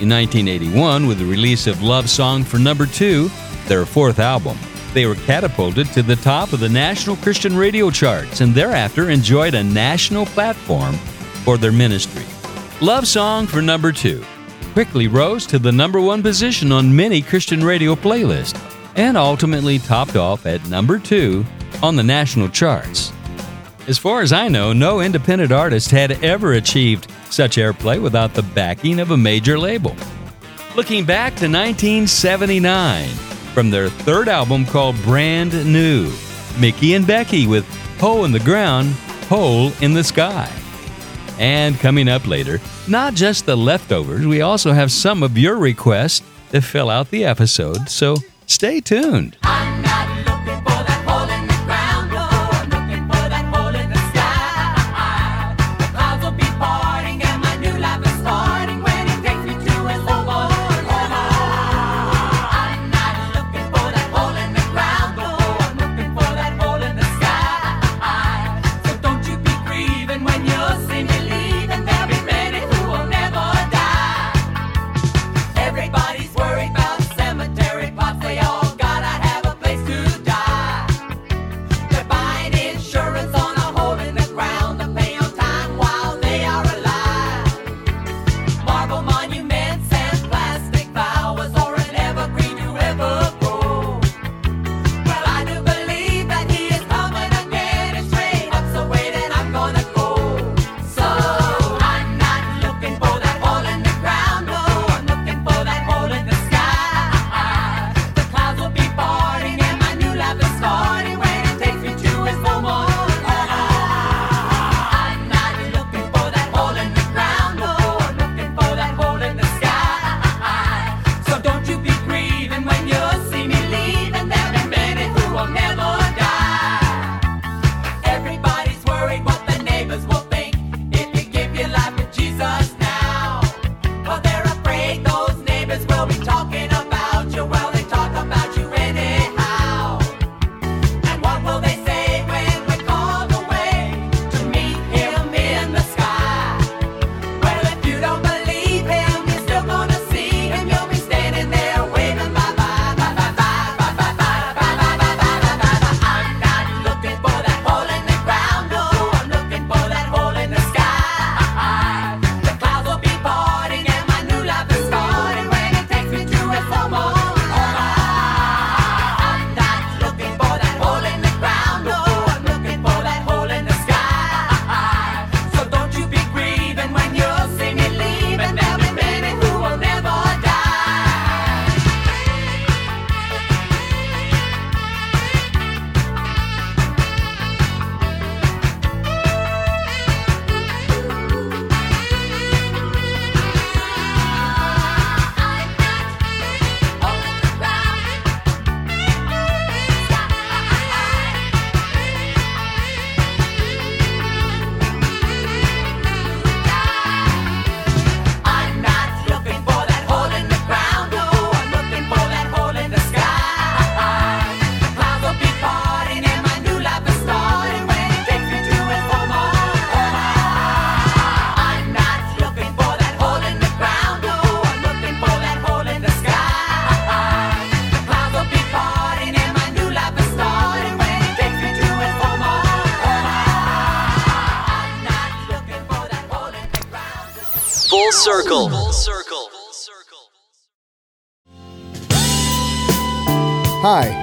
In 0.01 0.09
1981, 0.09 1.07
with 1.07 1.19
the 1.19 1.25
release 1.25 1.67
of 1.67 1.81
Love 1.81 2.09
Song 2.09 2.43
for 2.43 2.57
Number 2.57 2.85
Two, 2.85 3.29
their 3.67 3.85
fourth 3.85 4.19
album, 4.19 4.57
they 4.95 5.05
were 5.05 5.15
catapulted 5.15 5.85
to 5.87 6.01
the 6.01 6.15
top 6.15 6.53
of 6.53 6.59
the 6.59 6.69
national 6.69 7.17
Christian 7.17 7.55
radio 7.55 7.91
charts 7.91 8.41
and 8.41 8.55
thereafter 8.55 9.11
enjoyed 9.11 9.53
a 9.53 9.63
national 9.63 10.25
platform 10.27 10.95
for 11.43 11.57
their 11.57 11.71
ministry. 11.71 12.23
Love 12.81 13.05
Song 13.05 13.45
for 13.45 13.61
Number 13.61 13.91
Two 13.91 14.25
quickly 14.73 15.07
rose 15.07 15.45
to 15.45 15.59
the 15.59 15.71
number 15.71 16.01
one 16.01 16.23
position 16.23 16.71
on 16.71 16.95
many 16.95 17.21
Christian 17.21 17.63
radio 17.63 17.93
playlists 17.95 18.59
and 18.95 19.15
ultimately 19.15 19.79
topped 19.79 20.15
off 20.15 20.45
at 20.45 20.67
number 20.69 20.97
two 20.97 21.45
on 21.83 21.95
the 21.95 22.03
national 22.03 22.49
charts. 22.49 23.11
As 23.87 23.97
far 23.97 24.21
as 24.21 24.33
I 24.33 24.47
know, 24.47 24.73
no 24.73 25.01
independent 25.01 25.51
artist 25.51 25.91
had 25.91 26.23
ever 26.23 26.53
achieved 26.53 27.11
such 27.29 27.57
airplay 27.57 28.01
without 28.01 28.33
the 28.33 28.43
backing 28.43 28.99
of 28.99 29.11
a 29.11 29.17
major 29.17 29.59
label. 29.59 29.95
Looking 30.75 31.05
back 31.05 31.35
to 31.35 31.47
1979, 31.47 33.09
from 33.55 33.69
their 33.69 33.87
third 33.87 34.27
album 34.27 34.65
called 34.65 35.01
Brand 35.03 35.53
New, 35.71 36.11
Mickey 36.59 36.93
and 36.93 37.05
Becki 37.05 37.47
with 37.47 37.65
Hole 38.01 38.25
in 38.25 38.33
the 38.33 38.39
Ground, 38.41 38.91
Hole 39.29 39.71
in 39.79 39.93
the 39.93 40.03
Sky. 40.03 40.51
And 41.39 41.79
coming 41.79 42.09
up 42.09 42.27
later, 42.27 42.59
not 42.89 43.13
just 43.13 43.45
the 43.45 43.55
leftovers, 43.55 44.27
we 44.27 44.41
also 44.41 44.73
have 44.73 44.91
some 44.91 45.23
of 45.23 45.37
your 45.37 45.55
requests 45.55 46.21
to 46.51 46.61
fill 46.61 46.89
out 46.89 47.09
the 47.11 47.23
episode, 47.23 47.87
so 47.87 48.17
stay 48.45 48.81
tuned. 48.81 49.37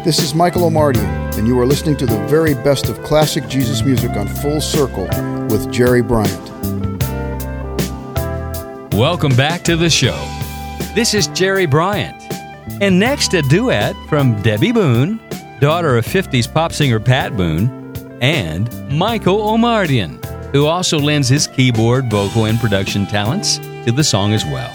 This 0.05 0.19
is 0.19 0.35
Michael 0.35 0.69
Omartian, 0.69 1.39
and 1.39 1.47
you 1.47 1.57
are 1.61 1.65
listening 1.65 1.97
to 1.99 2.07
the 2.07 2.19
very 2.27 2.55
best 2.55 2.89
of 2.89 3.01
classic 3.05 3.47
Jesus 3.47 3.83
music 3.83 4.11
on 4.17 4.27
Full 4.27 4.61
Circle 4.61 5.05
with 5.49 5.71
Jerry 5.71 6.03
Bryant. 6.03 6.51
Welcome 8.95 9.37
back 9.37 9.63
to 9.63 9.77
the 9.77 9.89
show. 9.89 10.19
This 10.97 11.15
is 11.15 11.29
Jerry 11.29 11.67
Bryant. 11.67 12.21
And 12.83 12.99
next, 12.99 13.33
a 13.35 13.43
duet 13.43 13.95
from 14.09 14.43
Debbie 14.43 14.73
Boone, 14.73 15.21
daughter 15.61 15.97
of 15.97 16.05
50s 16.05 16.53
pop 16.53 16.73
singer 16.73 16.99
Pat 16.99 17.37
Boone, 17.37 18.19
and 18.21 18.69
Michael 18.91 19.39
Omartian, 19.39 20.21
who 20.51 20.67
also 20.67 20.99
lends 20.99 21.29
his 21.29 21.47
keyboard, 21.47 22.11
vocal, 22.11 22.47
and 22.47 22.59
production 22.59 23.07
talents 23.07 23.59
to 23.59 23.93
the 23.93 24.03
song 24.03 24.33
as 24.33 24.45
well. 24.47 24.75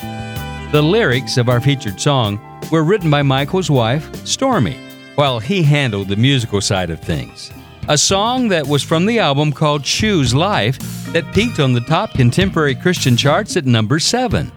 The 0.72 0.82
lyrics 0.82 1.36
of 1.36 1.50
our 1.50 1.60
featured 1.60 2.00
song 2.00 2.40
were 2.72 2.86
written 2.86 3.10
by 3.10 3.24
Michael's 3.24 3.70
wife, 3.70 4.26
Stormy, 4.26 4.87
while 5.18 5.40
he 5.40 5.64
handled 5.64 6.08
the 6.08 6.16
musical 6.16 6.62
side 6.62 6.92
of 6.92 7.00
things. 7.00 7.52
A 7.90 7.98
song 7.98 8.50
that 8.50 8.68
was 8.68 8.84
from 8.84 9.08
the 9.08 9.18
album 9.18 9.52
called 9.52 9.84
Choose 9.84 10.36
Life 10.36 10.78
that 11.12 11.34
peaked 11.34 11.60
on 11.60 11.74
the 11.74 11.82
top 11.82 12.12
contemporary 12.12 12.76
Christian 12.76 13.18
charts 13.18 13.58
at 13.58 13.66
number 13.66 13.98
7. 13.98 14.52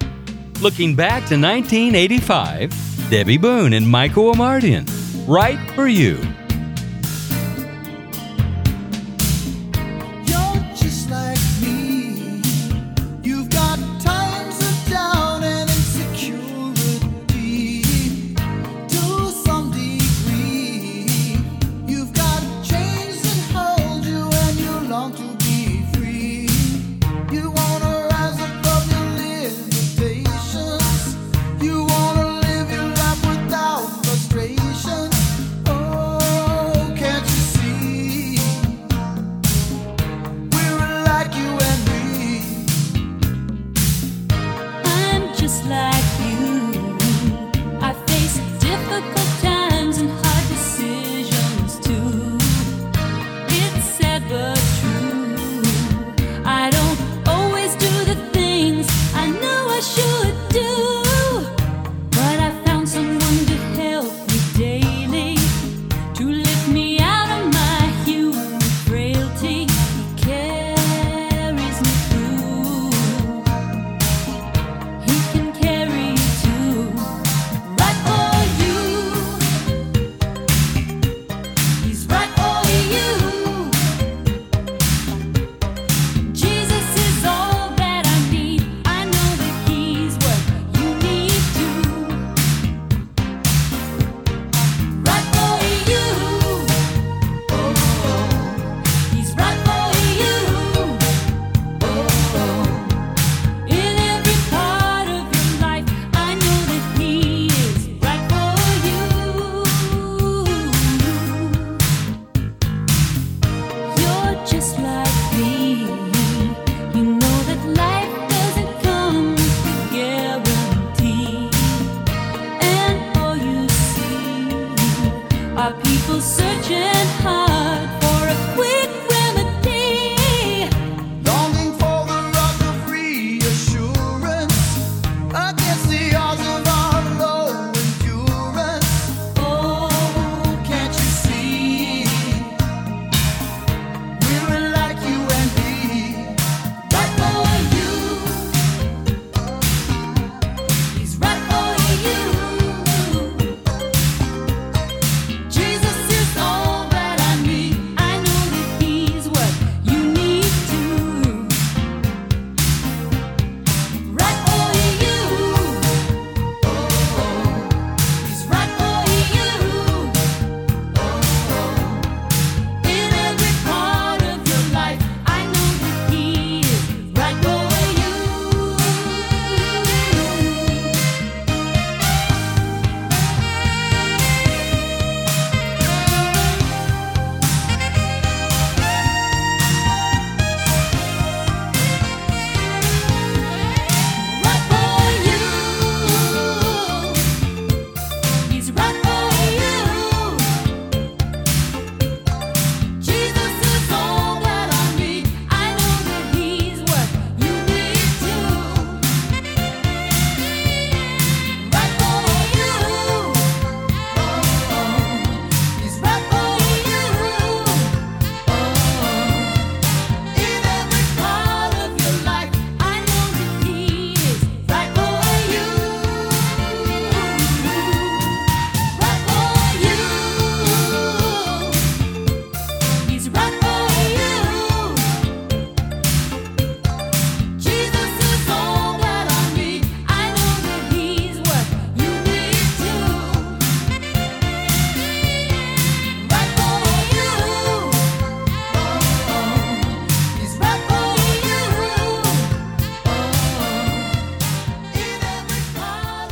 Looking 0.61 0.95
back 0.95 1.27
to 1.29 1.41
1985, 1.41 3.09
Debbie 3.09 3.39
Boone 3.39 3.73
and 3.73 3.89
Michael 3.89 4.35
Omartian, 4.35 4.87
Right 5.27 5.59
for 5.71 5.89
You. 5.89 6.19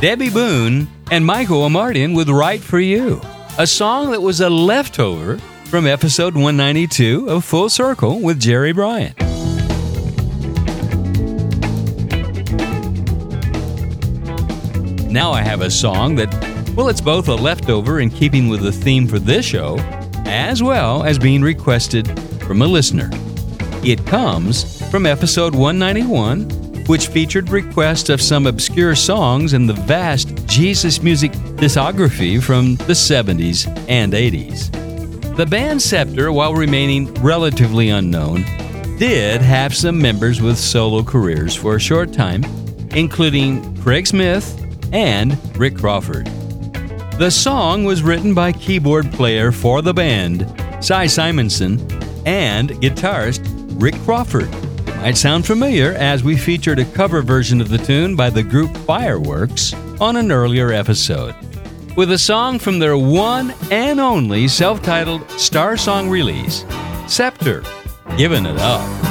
Debbie 0.01 0.29
Boone, 0.29 0.87
and 1.11 1.25
Michael 1.25 1.67
Omartian 1.67 2.15
with 2.15 2.29
Right 2.29 2.61
for 2.61 2.79
You, 2.79 3.19
a 3.57 3.67
song 3.67 4.11
that 4.11 4.21
was 4.21 4.39
a 4.39 4.49
leftover 4.49 5.37
from 5.65 5.85
episode 5.85 6.35
192 6.35 7.27
of 7.27 7.43
Full 7.43 7.67
Circle 7.67 8.21
with 8.21 8.39
Jerry 8.39 8.71
Bryant. 8.71 9.19
Now 15.11 15.33
I 15.33 15.41
have 15.41 15.59
a 15.59 15.69
song 15.69 16.15
that, 16.15 16.33
well, 16.77 16.87
it's 16.87 17.01
both 17.01 17.27
a 17.27 17.35
leftover 17.35 17.99
in 17.99 18.09
keeping 18.09 18.47
with 18.47 18.61
the 18.61 18.71
theme 18.71 19.05
for 19.05 19.19
this 19.19 19.45
show, 19.45 19.75
as 20.25 20.63
well 20.63 21.03
as 21.03 21.19
being 21.19 21.41
requested 21.41 22.07
from 22.43 22.61
a 22.61 22.67
listener. 22.67 23.09
It 23.83 24.05
comes 24.05 24.81
from 24.89 25.05
episode 25.05 25.53
191, 25.53 26.58
which 26.89 27.05
featured 27.05 27.49
requests 27.49 28.09
of 28.09 28.19
some 28.19 28.47
obscure 28.47 28.95
songs 28.95 29.53
in 29.53 29.67
the 29.67 29.73
vast 29.73 30.27
Jesus 30.47 31.03
music 31.03 31.31
discography 31.55 32.41
from 32.41 32.77
the 32.77 32.93
70s 32.93 33.67
and 33.87 34.13
80s. 34.13 34.71
The 35.35 35.45
band 35.45 35.83
Scepter, 35.83 36.31
while 36.31 36.55
remaining 36.55 37.13
relatively 37.21 37.89
unknown, 37.89 38.43
did 38.97 39.39
have 39.39 39.75
some 39.75 40.01
members 40.01 40.41
with 40.41 40.57
solo 40.57 41.03
careers 41.03 41.55
for 41.55 41.75
a 41.75 41.79
short 41.79 42.11
time, 42.11 42.43
including 42.95 43.77
Craig 43.83 44.07
Smith 44.07 44.59
and 44.91 45.37
Rick 45.59 45.77
Crawford. 45.77 46.25
The 47.19 47.29
song 47.29 47.83
was 47.83 48.01
written 48.01 48.33
by 48.33 48.51
keyboard 48.51 49.11
player 49.11 49.51
for 49.51 49.83
the 49.83 49.93
band, 49.93 50.51
Cy 50.83 51.05
Simonson, 51.05 51.79
and 52.25 52.71
guitarist 52.81 53.45
Rick 53.79 53.93
Crawford. 54.05 54.49
Might 55.01 55.15
sound 55.15 55.45
familiar 55.45 55.93
as 55.93 56.25
we 56.25 56.35
featured 56.35 56.77
a 56.77 56.83
cover 56.83 57.21
version 57.21 57.61
of 57.61 57.69
the 57.69 57.77
tune 57.77 58.17
by 58.17 58.29
the 58.29 58.43
group 58.43 58.75
Fireworks 58.79 59.73
on 60.01 60.17
an 60.17 60.29
earlier 60.29 60.73
episode. 60.73 61.33
With 61.95 62.11
a 62.11 62.17
song 62.17 62.59
from 62.59 62.79
their 62.79 62.97
one 62.97 63.53
and 63.71 64.01
only 64.01 64.49
self 64.49 64.81
titled 64.83 65.27
Star 65.31 65.77
Song 65.77 66.09
release, 66.09 66.65
Scepter, 67.07 67.63
Giving 68.17 68.45
It 68.45 68.57
Up. 68.57 69.08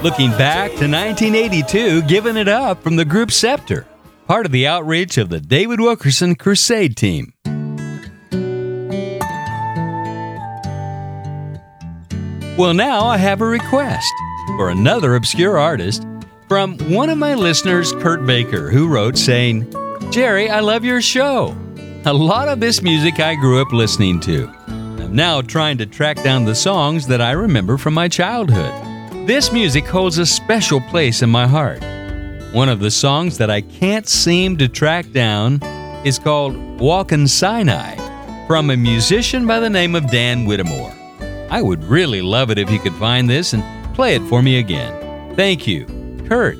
Looking 0.00 0.30
back 0.30 0.70
to 0.70 0.86
1982, 0.86 2.02
Giving 2.02 2.36
It 2.36 2.46
Up 2.46 2.84
from 2.84 2.94
the 2.94 3.04
group 3.04 3.32
Scepter, 3.32 3.84
part 4.28 4.46
of 4.46 4.52
the 4.52 4.64
outreach 4.64 5.18
of 5.18 5.28
the 5.28 5.40
David 5.40 5.80
Wilkerson 5.80 6.36
Crusade 6.36 6.96
team. 6.96 7.32
Well, 12.56 12.74
now 12.74 13.06
I 13.06 13.16
have 13.16 13.40
a 13.40 13.46
request 13.46 14.12
for 14.56 14.70
another 14.70 15.16
obscure 15.16 15.58
artist 15.58 16.06
from 16.46 16.78
one 16.90 17.10
of 17.10 17.18
my 17.18 17.34
listeners, 17.34 17.92
Kurt 17.94 18.24
Baker, 18.24 18.70
who 18.70 18.86
wrote 18.86 19.18
saying, 19.18 19.68
Jerry, 20.12 20.48
I 20.48 20.60
love 20.60 20.84
your 20.84 21.02
show. 21.02 21.56
A 22.04 22.12
lot 22.12 22.46
of 22.46 22.60
this 22.60 22.82
music 22.82 23.18
I 23.18 23.34
grew 23.34 23.60
up 23.60 23.72
listening 23.72 24.20
to. 24.20 24.46
I'm 24.68 25.16
now 25.16 25.42
trying 25.42 25.76
to 25.78 25.86
track 25.86 26.22
down 26.22 26.44
the 26.44 26.54
songs 26.54 27.08
that 27.08 27.20
I 27.20 27.32
remember 27.32 27.76
from 27.76 27.94
my 27.94 28.06
childhood. 28.06 28.87
This 29.28 29.52
music 29.52 29.86
holds 29.86 30.16
a 30.16 30.24
special 30.24 30.80
place 30.80 31.20
in 31.20 31.28
my 31.28 31.46
heart. 31.46 31.82
One 32.54 32.70
of 32.70 32.80
the 32.80 32.90
songs 32.90 33.36
that 33.36 33.50
I 33.50 33.60
can't 33.60 34.08
seem 34.08 34.56
to 34.56 34.68
track 34.68 35.12
down 35.12 35.62
is 36.02 36.18
called 36.18 36.56
Walkin' 36.80 37.28
Sinai 37.28 37.94
from 38.46 38.70
a 38.70 38.76
musician 38.78 39.46
by 39.46 39.60
the 39.60 39.68
name 39.68 39.94
of 39.94 40.10
Dan 40.10 40.46
Whittemore. 40.46 40.94
I 41.50 41.60
would 41.60 41.84
really 41.84 42.22
love 42.22 42.50
it 42.50 42.56
if 42.56 42.70
you 42.70 42.78
could 42.78 42.94
find 42.94 43.28
this 43.28 43.52
and 43.52 43.62
play 43.94 44.14
it 44.14 44.22
for 44.30 44.40
me 44.40 44.60
again. 44.60 45.36
Thank 45.36 45.66
you, 45.66 45.84
Kurt. 46.26 46.56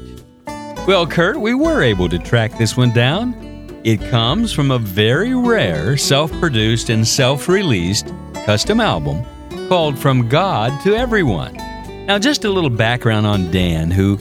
Well, 0.86 1.06
Kurt, 1.06 1.40
we 1.40 1.54
were 1.54 1.80
able 1.80 2.10
to 2.10 2.18
track 2.18 2.58
this 2.58 2.76
one 2.76 2.92
down. 2.92 3.80
It 3.82 4.10
comes 4.10 4.52
from 4.52 4.72
a 4.72 4.78
very 4.78 5.34
rare 5.34 5.96
self 5.96 6.30
produced 6.32 6.90
and 6.90 7.08
self 7.08 7.48
released 7.48 8.12
custom 8.44 8.78
album 8.78 9.24
called 9.70 9.98
From 9.98 10.28
God 10.28 10.78
to 10.82 10.94
Everyone. 10.94 11.67
Now, 12.08 12.18
just 12.18 12.46
a 12.46 12.50
little 12.50 12.70
background 12.70 13.26
on 13.26 13.50
Dan, 13.50 13.90
who 13.90 14.18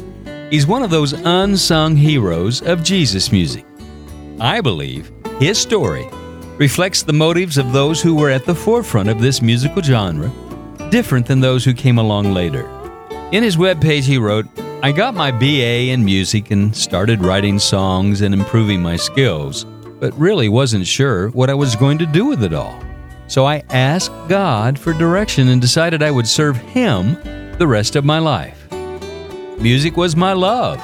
he's 0.49 0.67
one 0.67 0.83
of 0.83 0.89
those 0.89 1.13
unsung 1.13 1.95
heroes 1.95 2.61
of 2.61 2.83
Jesus 2.83 3.31
music. 3.31 3.63
I 4.41 4.59
believe 4.59 5.09
his 5.39 5.57
story 5.57 6.05
reflects 6.57 7.01
the 7.01 7.13
motives 7.13 7.57
of 7.57 7.71
those 7.71 8.01
who 8.01 8.13
were 8.13 8.29
at 8.29 8.45
the 8.45 8.53
forefront 8.53 9.07
of 9.07 9.21
this 9.21 9.41
musical 9.41 9.81
genre, 9.81 10.29
different 10.89 11.27
than 11.27 11.39
those 11.39 11.63
who 11.63 11.73
came 11.73 11.97
along 11.97 12.33
later. 12.33 12.67
In 13.31 13.41
his 13.41 13.55
webpage, 13.55 14.03
he 14.03 14.17
wrote, 14.17 14.47
I 14.83 14.91
got 14.91 15.13
my 15.15 15.31
BA 15.31 15.89
in 15.89 16.03
music 16.03 16.51
and 16.51 16.75
started 16.75 17.23
writing 17.23 17.57
songs 17.57 18.19
and 18.19 18.33
improving 18.33 18.81
my 18.81 18.97
skills, 18.97 19.63
but 19.63 20.13
really 20.19 20.49
wasn't 20.49 20.85
sure 20.85 21.29
what 21.29 21.49
I 21.49 21.53
was 21.53 21.77
going 21.77 21.99
to 21.99 22.05
do 22.05 22.25
with 22.25 22.43
it 22.43 22.53
all. 22.53 22.83
So 23.27 23.45
I 23.45 23.63
asked 23.69 24.11
God 24.27 24.77
for 24.77 24.91
direction 24.91 25.47
and 25.47 25.61
decided 25.61 26.03
I 26.03 26.11
would 26.11 26.27
serve 26.27 26.57
Him 26.57 27.15
the 27.57 27.67
rest 27.67 27.95
of 27.95 28.05
my 28.05 28.19
life. 28.19 28.71
Music 29.59 29.97
was 29.97 30.15
my 30.15 30.33
love, 30.33 30.79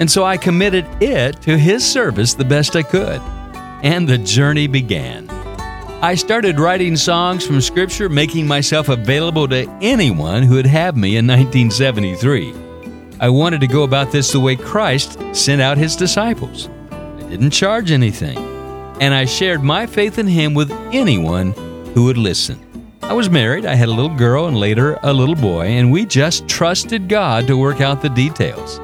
and 0.00 0.10
so 0.10 0.24
I 0.24 0.36
committed 0.36 0.84
it 1.00 1.40
to 1.42 1.56
His 1.56 1.84
service 1.84 2.34
the 2.34 2.44
best 2.44 2.74
I 2.74 2.82
could. 2.82 3.20
And 3.82 4.08
the 4.08 4.18
journey 4.18 4.66
began. 4.66 5.30
I 6.02 6.14
started 6.14 6.58
writing 6.58 6.96
songs 6.96 7.46
from 7.46 7.60
Scripture, 7.60 8.08
making 8.08 8.46
myself 8.46 8.88
available 8.88 9.48
to 9.48 9.68
anyone 9.80 10.42
who 10.42 10.56
would 10.56 10.66
have 10.66 10.96
me 10.96 11.16
in 11.16 11.26
1973. 11.26 12.54
I 13.20 13.28
wanted 13.28 13.60
to 13.60 13.66
go 13.66 13.82
about 13.84 14.12
this 14.12 14.32
the 14.32 14.40
way 14.40 14.56
Christ 14.56 15.18
sent 15.32 15.62
out 15.62 15.78
His 15.78 15.96
disciples. 15.96 16.68
I 16.90 17.22
didn't 17.30 17.50
charge 17.50 17.92
anything, 17.92 18.36
and 19.00 19.14
I 19.14 19.24
shared 19.24 19.62
my 19.62 19.86
faith 19.86 20.18
in 20.18 20.26
Him 20.26 20.52
with 20.52 20.70
anyone 20.92 21.52
who 21.94 22.04
would 22.04 22.18
listen. 22.18 22.65
I 23.08 23.12
was 23.12 23.30
married, 23.30 23.64
I 23.66 23.76
had 23.76 23.88
a 23.88 23.92
little 23.92 24.14
girl 24.14 24.48
and 24.48 24.56
later 24.56 24.98
a 25.04 25.12
little 25.12 25.36
boy, 25.36 25.66
and 25.66 25.92
we 25.92 26.04
just 26.04 26.48
trusted 26.48 27.08
God 27.08 27.46
to 27.46 27.56
work 27.56 27.80
out 27.80 28.02
the 28.02 28.08
details. 28.08 28.80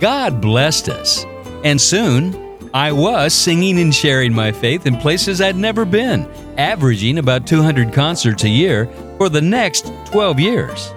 God 0.00 0.40
blessed 0.40 0.88
us, 0.88 1.24
and 1.62 1.80
soon 1.80 2.58
I 2.74 2.90
was 2.90 3.32
singing 3.32 3.78
and 3.78 3.94
sharing 3.94 4.34
my 4.34 4.50
faith 4.50 4.84
in 4.84 4.96
places 4.96 5.40
I'd 5.40 5.54
never 5.54 5.84
been, 5.84 6.28
averaging 6.58 7.18
about 7.18 7.46
200 7.46 7.92
concerts 7.92 8.42
a 8.42 8.48
year 8.48 8.86
for 9.16 9.28
the 9.28 9.40
next 9.40 9.92
12 10.06 10.40
years. 10.40 10.92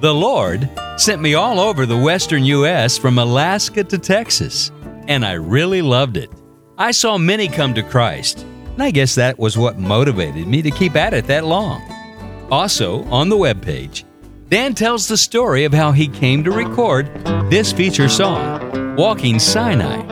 The 0.00 0.14
Lord 0.14 0.70
sent 0.96 1.20
me 1.20 1.34
all 1.34 1.60
over 1.60 1.84
the 1.84 1.98
western 1.98 2.42
U.S. 2.46 2.96
from 2.96 3.18
Alaska 3.18 3.84
to 3.84 3.98
Texas, 3.98 4.72
and 5.08 5.26
I 5.26 5.32
really 5.32 5.82
loved 5.82 6.16
it. 6.16 6.30
I 6.78 6.92
saw 6.92 7.18
many 7.18 7.48
come 7.48 7.74
to 7.74 7.82
Christ, 7.82 8.46
and 8.74 8.82
I 8.82 8.90
guess 8.90 9.14
that 9.14 9.38
was 9.38 9.58
what 9.58 9.78
motivated 9.78 10.46
me 10.46 10.62
to 10.62 10.70
keep 10.70 10.96
at 10.96 11.14
it 11.14 11.26
that 11.26 11.44
long. 11.44 11.82
Also, 12.50 13.04
on 13.04 13.28
the 13.28 13.36
webpage, 13.36 14.04
Dan 14.48 14.74
tells 14.74 15.08
the 15.08 15.16
story 15.16 15.64
of 15.64 15.72
how 15.72 15.92
he 15.92 16.08
came 16.08 16.44
to 16.44 16.50
record 16.50 17.06
this 17.50 17.72
feature 17.72 18.08
song, 18.08 18.96
Walking 18.96 19.38
Sinai. 19.38 20.02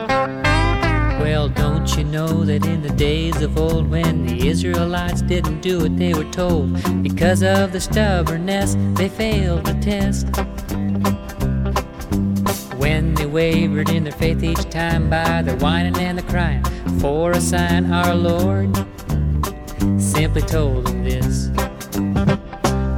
Well, 1.21 1.49
don't 1.49 1.95
you 1.95 2.03
know 2.03 2.43
that 2.45 2.65
in 2.65 2.81
the 2.81 2.89
days 2.89 3.41
of 3.41 3.57
old, 3.57 3.89
when 3.89 4.25
the 4.25 4.47
Israelites 4.47 5.21
didn't 5.21 5.61
do 5.61 5.79
what 5.79 5.95
they 5.97 6.13
were 6.13 6.29
told, 6.31 6.73
because 7.03 7.43
of 7.43 7.71
the 7.71 7.79
stubbornness, 7.79 8.75
they 8.95 9.09
failed 9.09 9.65
the 9.65 9.75
test. 9.75 10.27
Wavered 13.31 13.89
in 13.89 14.03
their 14.03 14.11
faith 14.11 14.43
each 14.43 14.69
time 14.69 15.09
by 15.09 15.41
the 15.41 15.55
whining 15.55 15.97
and 15.97 16.17
the 16.17 16.21
crying 16.23 16.61
for 16.99 17.31
a 17.31 17.39
sign, 17.39 17.89
our 17.89 18.13
Lord 18.13 18.75
simply 19.97 20.41
told 20.41 20.87
them 20.87 21.05
this 21.05 21.47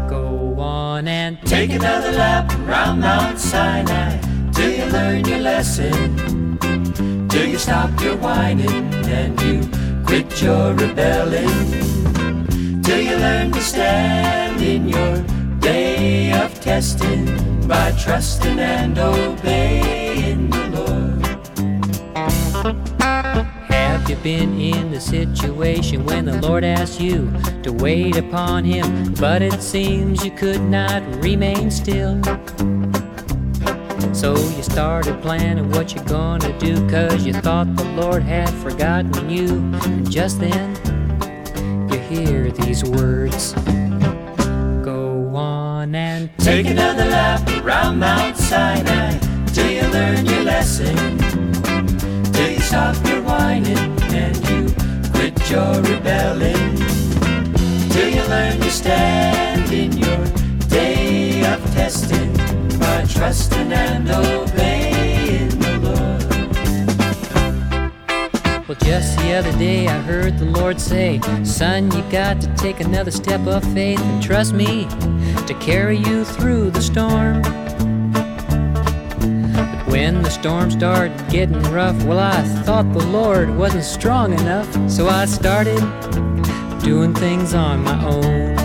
Go 0.09 0.55
on 0.57 1.07
and 1.07 1.37
take 1.45 1.69
another 1.69 2.11
lap 2.13 2.51
around 2.61 3.01
Mount 3.01 3.37
Sinai 3.37 4.19
till 4.53 4.71
you 4.71 4.85
learn 4.85 5.23
your 5.25 5.37
lesson. 5.37 6.57
Till 7.29 7.45
you 7.45 7.59
stop 7.59 7.91
your 8.01 8.17
whining 8.17 8.91
and 9.05 9.39
you 9.39 9.61
quit 10.03 10.41
your 10.41 10.73
rebelling. 10.73 12.81
Till 12.81 13.01
you 13.01 13.17
learn 13.17 13.51
to 13.51 13.61
stand 13.61 14.59
in 14.63 14.89
your 14.89 15.23
day 15.63 16.33
of 16.33 16.59
testing 16.59 17.25
by 17.65 17.89
trusting 17.91 18.59
and 18.59 18.99
obeying 18.99 20.49
the 20.49 20.67
Lord. 20.75 21.25
Have 23.71 24.09
you 24.09 24.17
been 24.17 24.59
in 24.59 24.91
the 24.91 24.99
situation 24.99 26.03
when 26.03 26.25
the 26.25 26.41
Lord 26.41 26.65
asked 26.65 26.99
you 26.99 27.31
to 27.63 27.71
wait 27.71 28.17
upon 28.17 28.65
Him, 28.65 29.13
but 29.13 29.41
it 29.41 29.61
seems 29.61 30.25
you 30.25 30.31
could 30.31 30.59
not 30.59 31.01
remain 31.23 31.71
still? 31.71 32.21
So 34.13 34.35
you 34.35 34.63
started 34.63 35.21
planning 35.21 35.71
what 35.71 35.95
you're 35.95 36.03
gonna 36.03 36.59
do, 36.59 36.75
cause 36.89 37.25
you 37.25 37.31
thought 37.31 37.73
the 37.77 37.85
Lord 37.95 38.21
had 38.23 38.49
forgotten 38.49 39.29
you. 39.29 39.47
And 39.85 40.11
just 40.11 40.41
then, 40.41 40.75
you 41.89 41.99
hear 41.99 42.51
these 42.51 42.83
words 42.83 43.55
Go 45.33 45.39
on 45.39 45.95
and 45.95 46.29
take 46.37 46.67
another 46.67 47.05
lap 47.05 47.41
around 47.65 47.97
Mount 47.97 48.37
Sinai 48.37 49.17
till 49.47 49.67
you 49.67 49.81
learn 49.89 50.27
your 50.27 50.43
lesson. 50.43 50.95
Till 52.31 52.51
you 52.51 52.59
stop 52.59 52.95
your 53.07 53.23
whining 53.23 53.75
and 54.13 54.37
you 54.47 54.71
quit 55.11 55.49
your 55.49 55.81
rebelling. 55.81 56.75
Till 57.89 58.09
you 58.09 58.21
learn 58.27 58.59
to 58.59 58.69
stand 58.69 59.73
in 59.73 59.93
your 59.93 60.23
day 60.67 61.43
of 61.51 61.63
testing 61.73 62.31
by 62.77 63.03
trusting 63.09 63.73
and 63.73 64.11
obeying 64.11 64.92
just 68.83 69.17
the 69.19 69.33
other 69.33 69.51
day 69.57 69.87
I 69.87 69.97
heard 69.99 70.37
the 70.37 70.45
Lord 70.45 70.79
say, 70.79 71.21
Son, 71.43 71.89
you 71.91 72.01
got 72.11 72.41
to 72.41 72.53
take 72.55 72.81
another 72.81 73.11
step 73.11 73.47
of 73.47 73.63
faith 73.73 73.99
and 73.99 74.21
trust 74.21 74.53
me 74.53 74.85
to 75.47 75.57
carry 75.59 75.97
you 75.97 76.25
through 76.25 76.69
the 76.71 76.81
storm. 76.81 77.41
But 79.53 79.87
when 79.87 80.21
the 80.21 80.29
storm 80.29 80.69
started 80.71 81.17
getting 81.29 81.61
rough, 81.71 82.03
well, 82.03 82.19
I 82.19 82.41
thought 82.63 82.91
the 82.93 83.05
Lord 83.05 83.55
wasn't 83.55 83.85
strong 83.85 84.33
enough, 84.33 84.67
so 84.89 85.07
I 85.07 85.25
started 85.25 85.79
doing 86.81 87.13
things 87.13 87.53
on 87.53 87.83
my 87.83 88.05
own. 88.05 88.55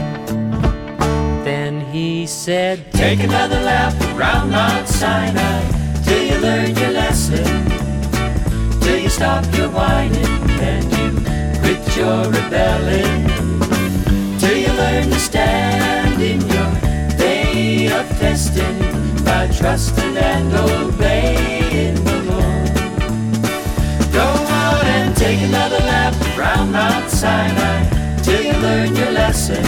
Then 1.45 1.81
he 1.93 2.27
said, 2.27 2.93
Take 2.93 3.21
another 3.21 3.61
lap 3.61 3.95
around 4.17 4.51
Mount 4.51 4.89
Sinai 4.89 6.03
till 6.03 6.25
you 6.25 6.39
learn 6.41 6.77
your 6.77 6.91
lesson. 6.91 7.88
Till 8.89 9.01
you 9.01 9.11
stop 9.11 9.45
your 9.55 9.69
whining 9.69 10.25
and 10.73 10.85
you 10.97 11.11
quit 11.61 11.83
your 11.95 12.25
rebelling. 12.25 13.29
Till 14.39 14.57
you 14.57 14.73
learn 14.73 15.11
to 15.11 15.21
stand 15.21 16.23
in 16.23 16.41
your 16.41 16.73
day 17.19 17.93
of 17.93 18.09
testing 18.19 18.79
by 19.27 19.47
trusting 19.55 20.17
and 20.17 20.55
obeying 20.55 22.03
the 22.03 22.19
Lord. 22.31 22.73
Go 24.11 24.27
on 24.65 24.87
and 24.87 25.15
take 25.15 25.43
another 25.43 25.81
lap 25.81 26.15
around 26.39 26.73
Mount 26.73 27.11
Sinai 27.11 28.23
till 28.23 28.43
you 28.43 28.55
learn 28.55 28.97
your 28.97 29.11
lesson 29.11 29.65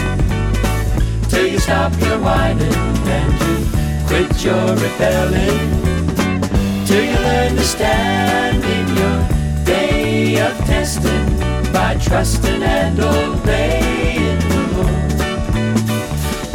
till 1.28 1.46
you 1.46 1.58
stop 1.58 1.92
your 2.00 2.18
whining 2.20 2.72
and 2.72 3.32
you 3.42 4.06
quit 4.08 4.42
your 4.42 4.66
rebelling. 4.76 5.99
Till 6.90 7.04
you 7.04 7.18
learn 7.20 7.54
to 7.54 7.62
stand 7.62 8.64
in 8.64 8.86
your 8.98 9.64
day 9.64 10.40
of 10.44 10.56
testing 10.66 11.24
by 11.72 11.94
trusting 12.02 12.64
and 12.64 12.98
obeying 12.98 14.40
the 14.50 14.62
Lord. 14.74 15.12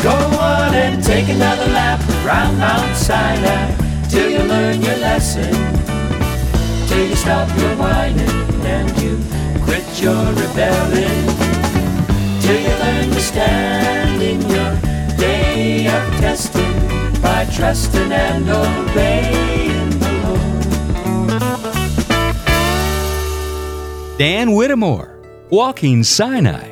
Go 0.04 0.16
on 0.38 0.74
and 0.76 1.02
take 1.02 1.30
another 1.30 1.68
lap 1.72 2.02
around 2.26 2.60
Mount 2.60 2.98
Sinai 2.98 3.78
till 4.10 4.30
you 4.30 4.40
learn 4.40 4.82
your 4.82 4.98
lesson. 4.98 5.54
Till 6.90 7.08
you 7.08 7.16
stop 7.16 7.48
your 7.58 7.74
whining 7.78 8.28
and 8.66 8.90
you 9.02 9.18
quit 9.64 9.88
your 10.02 10.26
rebelling 10.34 11.28
till 12.42 12.60
you 12.60 12.76
learn 12.84 13.10
to 13.10 13.22
stand 13.22 14.22
in 14.22 14.42
your 14.42 14.72
day 15.16 15.88
of 15.88 16.04
testing 16.20 16.76
by 17.22 17.46
trusting 17.56 18.12
and 18.12 18.50
obeying 18.50 19.45
Dan 24.18 24.54
Whittemore, 24.54 25.20
Walking 25.50 26.02
Sinai. 26.02 26.72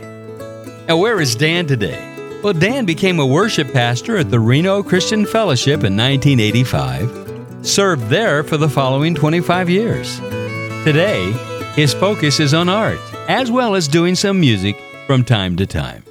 Now, 0.88 0.96
where 0.96 1.20
is 1.20 1.36
Dan 1.36 1.68
today? 1.68 2.40
Well, 2.42 2.54
Dan 2.54 2.86
became 2.86 3.20
a 3.20 3.26
worship 3.26 3.74
pastor 3.74 4.16
at 4.16 4.32
the 4.32 4.40
Reno 4.40 4.82
Christian 4.82 5.26
Fellowship 5.26 5.84
in 5.84 5.98
1985, 5.98 7.66
served 7.68 8.08
there 8.08 8.46
for 8.46 8.56
the 8.56 8.70
following 8.70 9.14
25 9.14 9.70
years. 9.70 10.22
Today, 10.86 11.34
his 11.76 11.94
focus 11.94 12.40
is 12.40 12.54
on 12.54 12.70
art, 12.70 13.00
as 13.28 13.52
well 13.52 13.76
as 13.76 13.90
doing 13.90 14.16
some 14.16 14.40
music 14.40 14.82
from 15.06 15.26
time 15.26 15.58
to 15.58 15.68
time. 15.68 16.02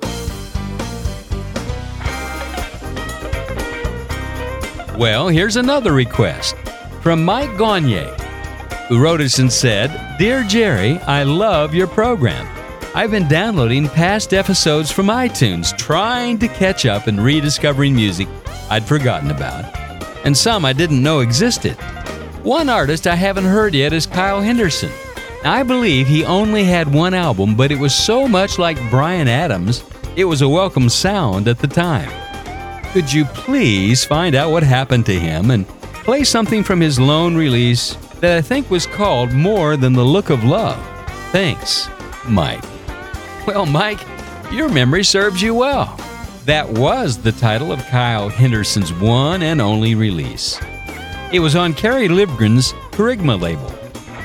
Well, 4.99 5.29
here's 5.29 5.57
another 5.57 5.95
request 5.95 6.57
from 7.01 7.25
Mike 7.25 7.57
Gagne, 7.57 8.22
who 8.93 9.03
wrote 9.03 9.23
us 9.23 9.39
and 9.39 9.51
said, 9.51 10.19
Dear 10.19 10.45
Jerry, 10.45 10.99
I 11.07 11.23
love 11.23 11.75
your 11.75 11.87
program. 11.87 12.47
I've 12.95 13.11
been 13.11 13.27
downloading 13.27 13.89
past 13.89 14.35
episodes 14.35 14.91
from 14.91 15.07
iTunes, 15.07 15.75
trying 15.79 16.39
to 16.41 16.47
catch 16.47 16.85
up 16.85 17.07
and 17.07 17.19
rediscovering 17.19 17.95
music 17.95 18.29
I'd 18.69 18.85
forgotten 18.85 19.31
about, 19.31 19.75
and 20.27 20.37
some 20.37 20.67
I 20.67 20.75
didn't 20.75 21.03
know 21.03 21.21
existed. 21.21 21.73
One 22.43 22.69
artist 22.69 23.07
I 23.07 23.15
haven't 23.15 23.47
heard 23.47 23.73
yet 23.73 23.95
is 23.95 24.05
Kyle 24.05 24.43
Henderson. 24.43 24.93
I 25.43 25.63
believe 25.63 26.07
he 26.07 26.27
only 26.27 26.65
had 26.65 26.93
one 26.93 27.15
album, 27.15 27.57
but 27.57 27.73
it 27.73 27.79
was 27.79 27.95
so 27.95 28.29
much 28.29 28.59
like 28.59 28.91
Bryan 28.91 29.27
Adams, 29.27 29.85
it 30.17 30.27
was 30.27 30.43
a 30.43 30.49
welcome 30.51 30.91
sound 30.91 31.49
at 31.49 31.61
the 31.61 31.67
time. 31.67 32.11
Could 32.93 33.11
you 33.11 33.25
please 33.25 34.05
find 34.05 34.35
out 34.35 34.51
what 34.51 34.63
happened 34.63 35.07
to 35.07 35.19
him 35.19 35.51
and 35.51 35.67
play 36.05 36.25
something 36.25 36.63
from 36.63 36.83
his 36.83 37.01
lone 37.01 37.35
release 37.35 37.97
that 38.23 38.39
I 38.39 38.41
think 38.41 38.71
was 38.71 38.87
called 38.87 39.33
More 39.33 39.77
Than 39.77 39.93
the 39.93 40.05
Look 40.05 40.31
of 40.31 40.45
Love? 40.45 40.79
Thanks, 41.33 41.89
Mike. 42.29 42.63
Well, 43.47 43.67
Mike, 43.67 43.99
your 44.53 44.69
memory 44.69 45.03
serves 45.03 45.43
you 45.43 45.55
well. 45.55 45.99
That 46.45 46.69
was 46.69 47.19
the 47.19 47.33
title 47.33 47.73
of 47.73 47.85
Kyle 47.87 48.29
Henderson's 48.29 48.93
one 48.93 49.43
and 49.43 49.61
only 49.61 49.97
release. 49.97 50.61
It 51.33 51.41
was 51.41 51.57
on 51.57 51.75
Kerry 51.75 52.07
Livgren's 52.07 52.73
Kerygma 52.93 53.41
label. 53.41 53.75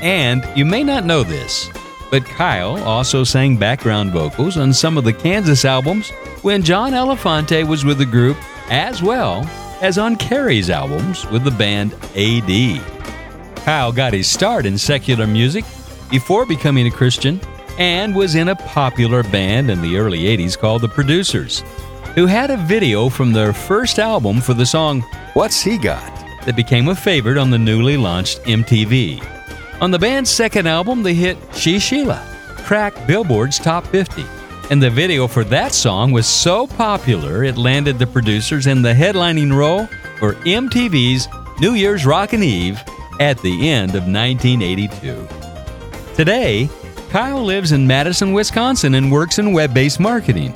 And 0.04 0.46
you 0.56 0.64
may 0.64 0.84
not 0.84 1.06
know 1.06 1.24
this, 1.24 1.70
But 2.10 2.26
Kyle 2.26 2.82
also 2.84 3.24
sang 3.24 3.58
background 3.58 4.12
vocals 4.12 4.58
on 4.58 4.74
some 4.74 4.98
of 4.98 5.04
the 5.04 5.14
Kansas 5.14 5.66
albums 5.66 6.10
when 6.42 6.64
John 6.64 6.94
Elefante 6.94 7.68
was 7.68 7.84
with 7.84 7.98
the 7.98 8.06
group, 8.06 8.38
as 8.70 9.04
well 9.04 9.46
as 9.82 9.98
on 9.98 10.16
Kerry's 10.16 10.70
albums 10.70 11.26
with 11.30 11.44
the 11.44 11.52
band 11.52 11.94
AD. 12.16 12.82
Kyle 13.68 13.92
got 13.92 14.14
his 14.14 14.30
start 14.30 14.66
in 14.66 14.78
secular 14.78 15.28
music 15.28 15.66
before 16.10 16.46
becoming 16.46 16.88
a 16.88 16.90
Christian 16.90 17.38
and 17.78 18.16
was 18.16 18.36
in 18.36 18.48
a 18.48 18.56
popular 18.56 19.24
band 19.24 19.70
in 19.70 19.82
the 19.82 19.98
early 19.98 20.20
80s 20.20 20.58
called 20.58 20.84
The 20.84 20.88
Producers, 20.88 21.66
who 22.16 22.28
had 22.28 22.50
a 22.50 22.56
video 22.56 23.10
from 23.10 23.34
their 23.34 23.52
first 23.52 24.00
album 24.00 24.40
for 24.40 24.54
the 24.54 24.66
song 24.66 25.02
What's 25.34 25.62
He 25.62 25.78
Got 25.78 26.16
that 26.46 26.56
became 26.56 26.88
a 26.88 26.96
favorite 26.96 27.38
on 27.38 27.50
the 27.50 27.58
newly 27.58 27.98
launched 27.98 28.42
MTV. 28.44 29.22
On 29.82 29.92
the 29.92 30.00
band's 30.00 30.30
second 30.30 30.66
album, 30.66 31.04
the 31.04 31.12
hit 31.12 31.38
She 31.54 31.78
Sheila 31.78 32.26
cracked 32.60 33.06
Billboard's 33.06 33.60
top 33.60 33.86
50. 33.88 34.24
And 34.72 34.82
the 34.82 34.90
video 34.90 35.28
for 35.28 35.44
that 35.44 35.74
song 35.74 36.14
was 36.14 36.26
so 36.26 36.68
popular 36.68 37.44
it 37.44 37.58
landed 37.58 38.00
the 38.00 38.08
producers 38.08 38.66
in 38.66 38.82
the 38.82 38.94
headlining 38.94 39.54
role 39.54 39.88
for 40.20 40.36
MTV's 40.46 41.28
New 41.60 41.74
Year's 41.74 42.06
Rockin' 42.06 42.44
Eve 42.44 42.82
at 43.20 43.40
the 43.40 43.70
end 43.70 43.92
of 43.96 44.04
1982. 44.04 45.28
Today, 46.16 46.70
Kyle 47.10 47.44
lives 47.44 47.72
in 47.72 47.88
Madison, 47.88 48.34
Wisconsin 48.34 48.96
and 48.96 49.12
works 49.12 49.40
in 49.40 49.54
web 49.54 49.74
based 49.74 50.00
marketing, 50.00 50.54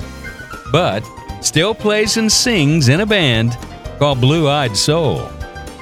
but 0.70 1.00
still 1.40 1.74
plays 1.74 2.16
and 2.16 2.30
sings 2.30 2.88
in 2.88 3.00
a 3.00 3.06
band 3.06 3.56
called 3.98 4.20
Blue 4.20 4.48
Eyed 4.48 4.76
Soul, 4.76 5.30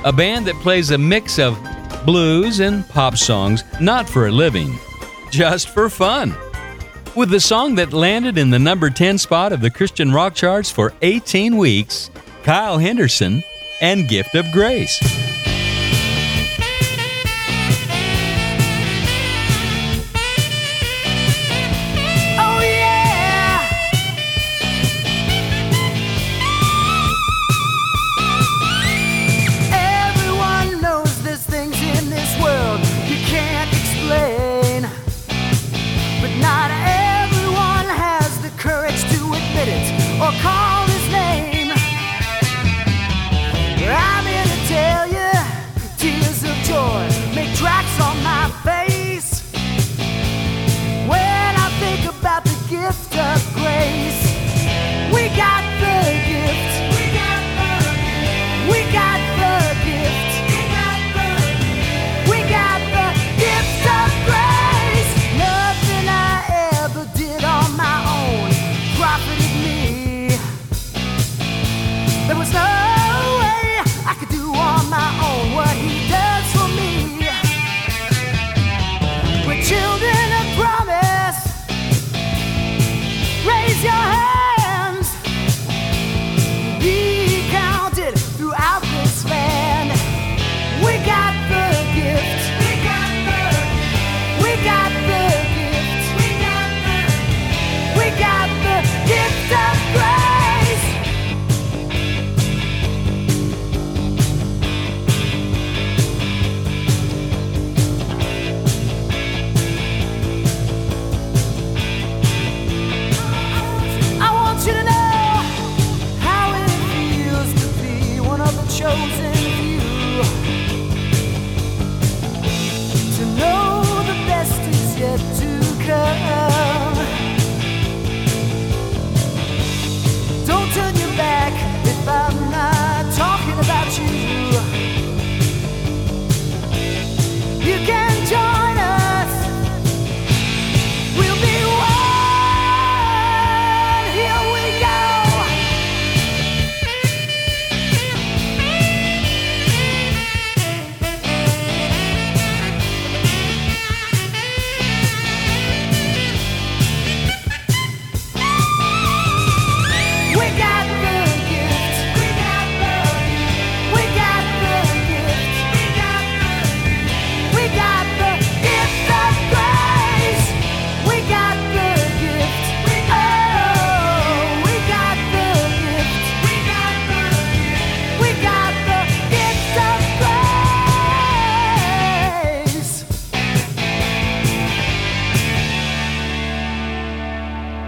a 0.05 0.13
band 0.13 0.47
that 0.47 0.55
plays 0.57 0.91
a 0.91 0.99
mix 0.99 1.39
of 1.39 1.59
blues 2.05 2.61
and 2.61 2.89
pop 2.89 3.17
songs, 3.17 3.65
not 3.81 4.09
for 4.09 4.27
a 4.27 4.31
living, 4.31 4.79
just 5.31 5.69
for 5.69 5.89
fun. 5.89 6.35
With 7.17 7.31
the 7.31 7.41
song 7.41 7.75
that 7.75 7.93
landed 7.93 8.39
in 8.39 8.51
the 8.51 8.59
number 8.59 8.89
10 8.89 9.19
spot 9.19 9.53
of 9.53 9.61
the 9.61 9.71
Christian 9.71 10.13
rock 10.13 10.35
charts 10.35 10.71
for 10.71 10.93
18 11.03 11.57
weeks, 11.57 12.11
Kyle 12.45 12.79
Henderson 12.79 13.43
and 13.81 14.09
Gift 14.09 14.35
of 14.35 14.51
Grace. 14.53 15.30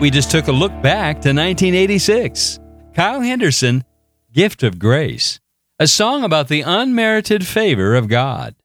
We 0.03 0.11
just 0.11 0.32
took 0.32 0.48
a 0.48 0.53
look 0.53 0.72
back 0.82 1.20
to 1.20 1.28
1986. 1.28 2.59
Kyle 2.92 3.20
Henderson, 3.20 3.84
Gift 4.32 4.64
of 4.64 4.80
Grace, 4.80 5.38
a 5.78 5.86
song 5.86 6.24
about 6.24 6.48
the 6.48 6.62
unmerited 6.62 7.46
favor 7.46 7.94
of 7.94 8.09
God. 8.09 8.57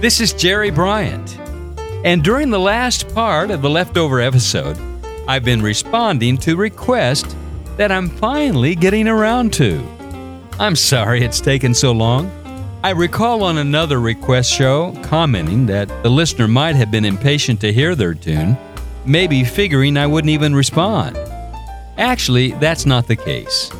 This 0.00 0.20
is 0.20 0.32
Jerry 0.32 0.72
Bryant. 0.72 1.38
And 2.04 2.24
during 2.24 2.50
the 2.50 2.58
last 2.58 3.08
part 3.14 3.52
of 3.52 3.62
the 3.62 3.70
leftover 3.70 4.20
episode, 4.20 4.76
I've 5.28 5.44
been 5.44 5.62
responding 5.62 6.36
to 6.38 6.56
requests 6.56 7.36
that 7.76 7.92
I'm 7.92 8.08
finally 8.08 8.74
getting 8.74 9.06
around 9.06 9.52
to. 9.52 9.86
I'm 10.58 10.74
sorry 10.74 11.22
it's 11.22 11.40
taken 11.40 11.74
so 11.74 11.92
long. 11.92 12.41
I 12.84 12.90
recall 12.90 13.44
on 13.44 13.58
another 13.58 14.00
request 14.00 14.50
show 14.50 14.92
commenting 15.04 15.66
that 15.66 15.86
the 16.02 16.10
listener 16.10 16.48
might 16.48 16.74
have 16.74 16.90
been 16.90 17.04
impatient 17.04 17.60
to 17.60 17.72
hear 17.72 17.94
their 17.94 18.12
tune, 18.12 18.56
maybe 19.06 19.44
figuring 19.44 19.96
I 19.96 20.08
wouldn't 20.08 20.32
even 20.32 20.52
respond. 20.52 21.16
Actually, 21.96 22.50
that's 22.54 22.84
not 22.84 23.06
the 23.06 23.14
case. 23.14 23.70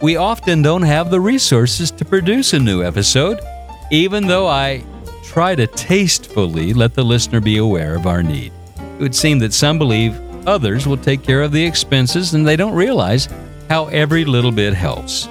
We 0.00 0.16
often 0.16 0.60
don't 0.60 0.82
have 0.82 1.08
the 1.08 1.20
resources 1.20 1.92
to 1.92 2.04
produce 2.04 2.52
a 2.52 2.58
new 2.58 2.82
episode, 2.82 3.38
even 3.92 4.26
though 4.26 4.48
I 4.48 4.82
try 5.22 5.54
to 5.54 5.68
tastefully 5.68 6.74
let 6.74 6.94
the 6.94 7.04
listener 7.04 7.40
be 7.40 7.58
aware 7.58 7.94
of 7.94 8.08
our 8.08 8.24
need. 8.24 8.52
It 8.76 9.02
would 9.02 9.14
seem 9.14 9.38
that 9.38 9.52
some 9.52 9.78
believe 9.78 10.20
others 10.48 10.84
will 10.84 10.96
take 10.96 11.22
care 11.22 11.42
of 11.42 11.52
the 11.52 11.64
expenses 11.64 12.34
and 12.34 12.44
they 12.44 12.56
don't 12.56 12.74
realize 12.74 13.28
how 13.68 13.86
every 13.86 14.24
little 14.24 14.50
bit 14.50 14.74
helps. 14.74 15.28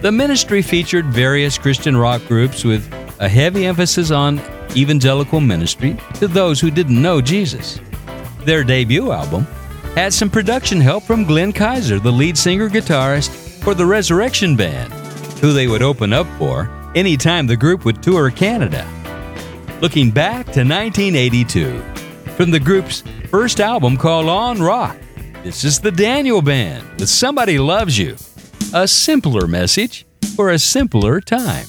The 0.03 0.13
ministry 0.13 0.63
featured 0.63 1.07
various 1.07 1.59
Christian 1.59 1.97
rock 1.97 2.23
groups 2.27 2.65
with 2.65 2.91
a 3.19 3.29
heavy 3.29 3.67
emphasis 3.67 4.11
on 4.11 4.41
evangelical 4.77 5.41
ministry 5.41 5.97
to 6.15 6.29
those 6.29 6.61
who 6.61 6.71
didn't 6.71 7.01
know 7.01 7.21
Jesus. 7.21 7.81
Their 8.45 8.65
debut 8.65 9.11
album 9.11 9.47
had 9.95 10.13
some 10.13 10.31
production 10.31 10.81
help 10.81 11.03
from 11.05 11.25
Glenn 11.25 11.53
Kaiser, 11.53 11.99
the 11.99 12.13
lead 12.13 12.39
singer 12.39 12.69
guitarist 12.69 13.31
for 13.63 13.75
the 13.75 13.85
Resurrection 13.85 14.55
Band, 14.55 14.93
who 15.41 15.53
they 15.53 15.67
would 15.67 15.83
open 15.83 16.13
up 16.13 16.27
for 16.39 16.71
anytime 16.99 17.47
the 17.47 17.57
group 17.57 17.85
would 17.85 18.03
tour 18.03 18.29
Canada. 18.29 18.85
Looking 19.81 20.11
back 20.11 20.47
to 20.47 20.65
1982, 20.65 21.81
from 22.37 22.51
the 22.51 22.59
group's 22.59 23.05
first 23.31 23.61
album 23.61 23.97
called 23.97 24.29
On 24.29 24.61
Rock, 24.61 24.97
this 25.45 25.63
is 25.63 25.79
the 25.79 25.93
Daniel 25.93 26.43
Band 26.43 26.85
with 26.99 27.09
Somebody 27.09 27.61
Loves 27.61 27.97
You, 27.97 28.17
a 28.75 28.89
simpler 28.89 29.47
message 29.47 30.07
for 30.35 30.51
a 30.51 30.59
simpler 30.59 31.21
time. 31.21 31.67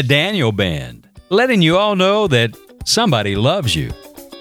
The 0.00 0.08
Daniel 0.08 0.50
Band, 0.50 1.06
letting 1.28 1.60
you 1.60 1.76
all 1.76 1.94
know 1.94 2.26
that 2.28 2.56
somebody 2.86 3.36
loves 3.36 3.76
you. 3.76 3.90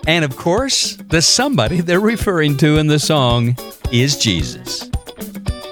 And 0.07 0.24
of 0.24 0.38
course, 0.38 0.95
the 0.95 1.22
somebody 1.22 1.82
they're 1.82 1.99
referring 1.99 2.55
to 2.60 2.78
in 2.78 2.88
the 2.88 2.97
song 2.97 3.57
is 3.91 4.18
Jesus. 4.18 4.89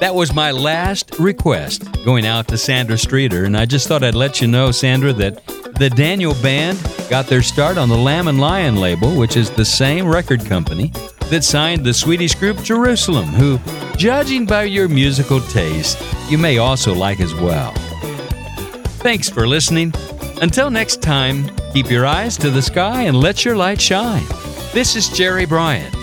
That 0.01 0.13
was 0.13 0.33
my 0.33 0.51
last 0.51 1.17
request 1.19 1.89
going 2.03 2.25
out 2.25 2.49
to 2.49 2.57
Sandra 2.57 2.97
Streeter, 2.97 3.45
and 3.45 3.55
I 3.55 3.63
just 3.65 3.87
thought 3.87 4.03
I'd 4.03 4.13
let 4.13 4.41
you 4.41 4.49
know, 4.49 4.71
Sandra, 4.71 5.13
that 5.13 5.41
the 5.75 5.89
Daniel 5.89 6.33
Band 6.43 6.77
got 7.09 7.27
their 7.27 7.41
start 7.41 7.77
on 7.77 7.87
the 7.87 7.95
Lamb 7.95 8.27
and 8.27 8.41
Lion 8.41 8.75
label, 8.75 9.15
which 9.15 9.37
is 9.37 9.49
the 9.51 9.63
same 9.63 10.05
record 10.05 10.45
company 10.45 10.91
that 11.29 11.45
signed 11.45 11.85
the 11.85 11.93
Swedish 11.93 12.35
group 12.35 12.61
Jerusalem, 12.61 13.27
who, 13.27 13.57
judging 13.95 14.45
by 14.45 14.63
your 14.63 14.89
musical 14.89 15.39
taste, 15.39 15.97
you 16.29 16.37
may 16.37 16.57
also 16.57 16.93
like 16.93 17.21
as 17.21 17.33
well. 17.33 17.73
Thanks 18.99 19.29
for 19.29 19.47
listening. 19.47 19.93
Until 20.41 20.69
next 20.69 21.01
time, 21.01 21.49
keep 21.71 21.89
your 21.89 22.05
eyes 22.05 22.35
to 22.37 22.49
the 22.49 22.61
sky 22.61 23.03
and 23.03 23.19
let 23.19 23.45
your 23.45 23.55
light 23.55 23.79
shine. 23.79 24.25
This 24.73 24.95
is 24.95 25.09
Jerry 25.09 25.45
Bryant. 25.45 25.95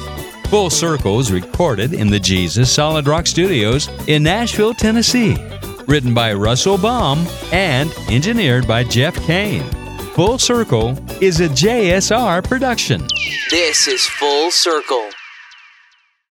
Full 0.49 0.71
Circle 0.71 1.19
is 1.19 1.33
recorded 1.33 1.93
in 1.93 2.09
the 2.09 2.21
Jesus 2.21 2.73
Solid 2.73 3.07
Rock 3.07 3.27
Studios 3.27 3.89
in 4.07 4.23
Nashville, 4.23 4.75
Tennessee. 4.75 5.37
Written 5.87 6.15
by 6.15 6.33
Russell 6.33 6.79
Baum 6.79 7.27
and 7.53 7.93
engineered 8.09 8.67
by 8.67 8.85
Jeff 8.85 9.15
Kane. 9.27 9.69
Full 10.15 10.39
Circle 10.39 10.97
is 11.21 11.41
a 11.41 11.49
JSR 11.49 12.45
production. 12.45 13.07
This 13.51 13.89
is 13.89 14.07
Full 14.07 14.51
Circle. 14.51 15.11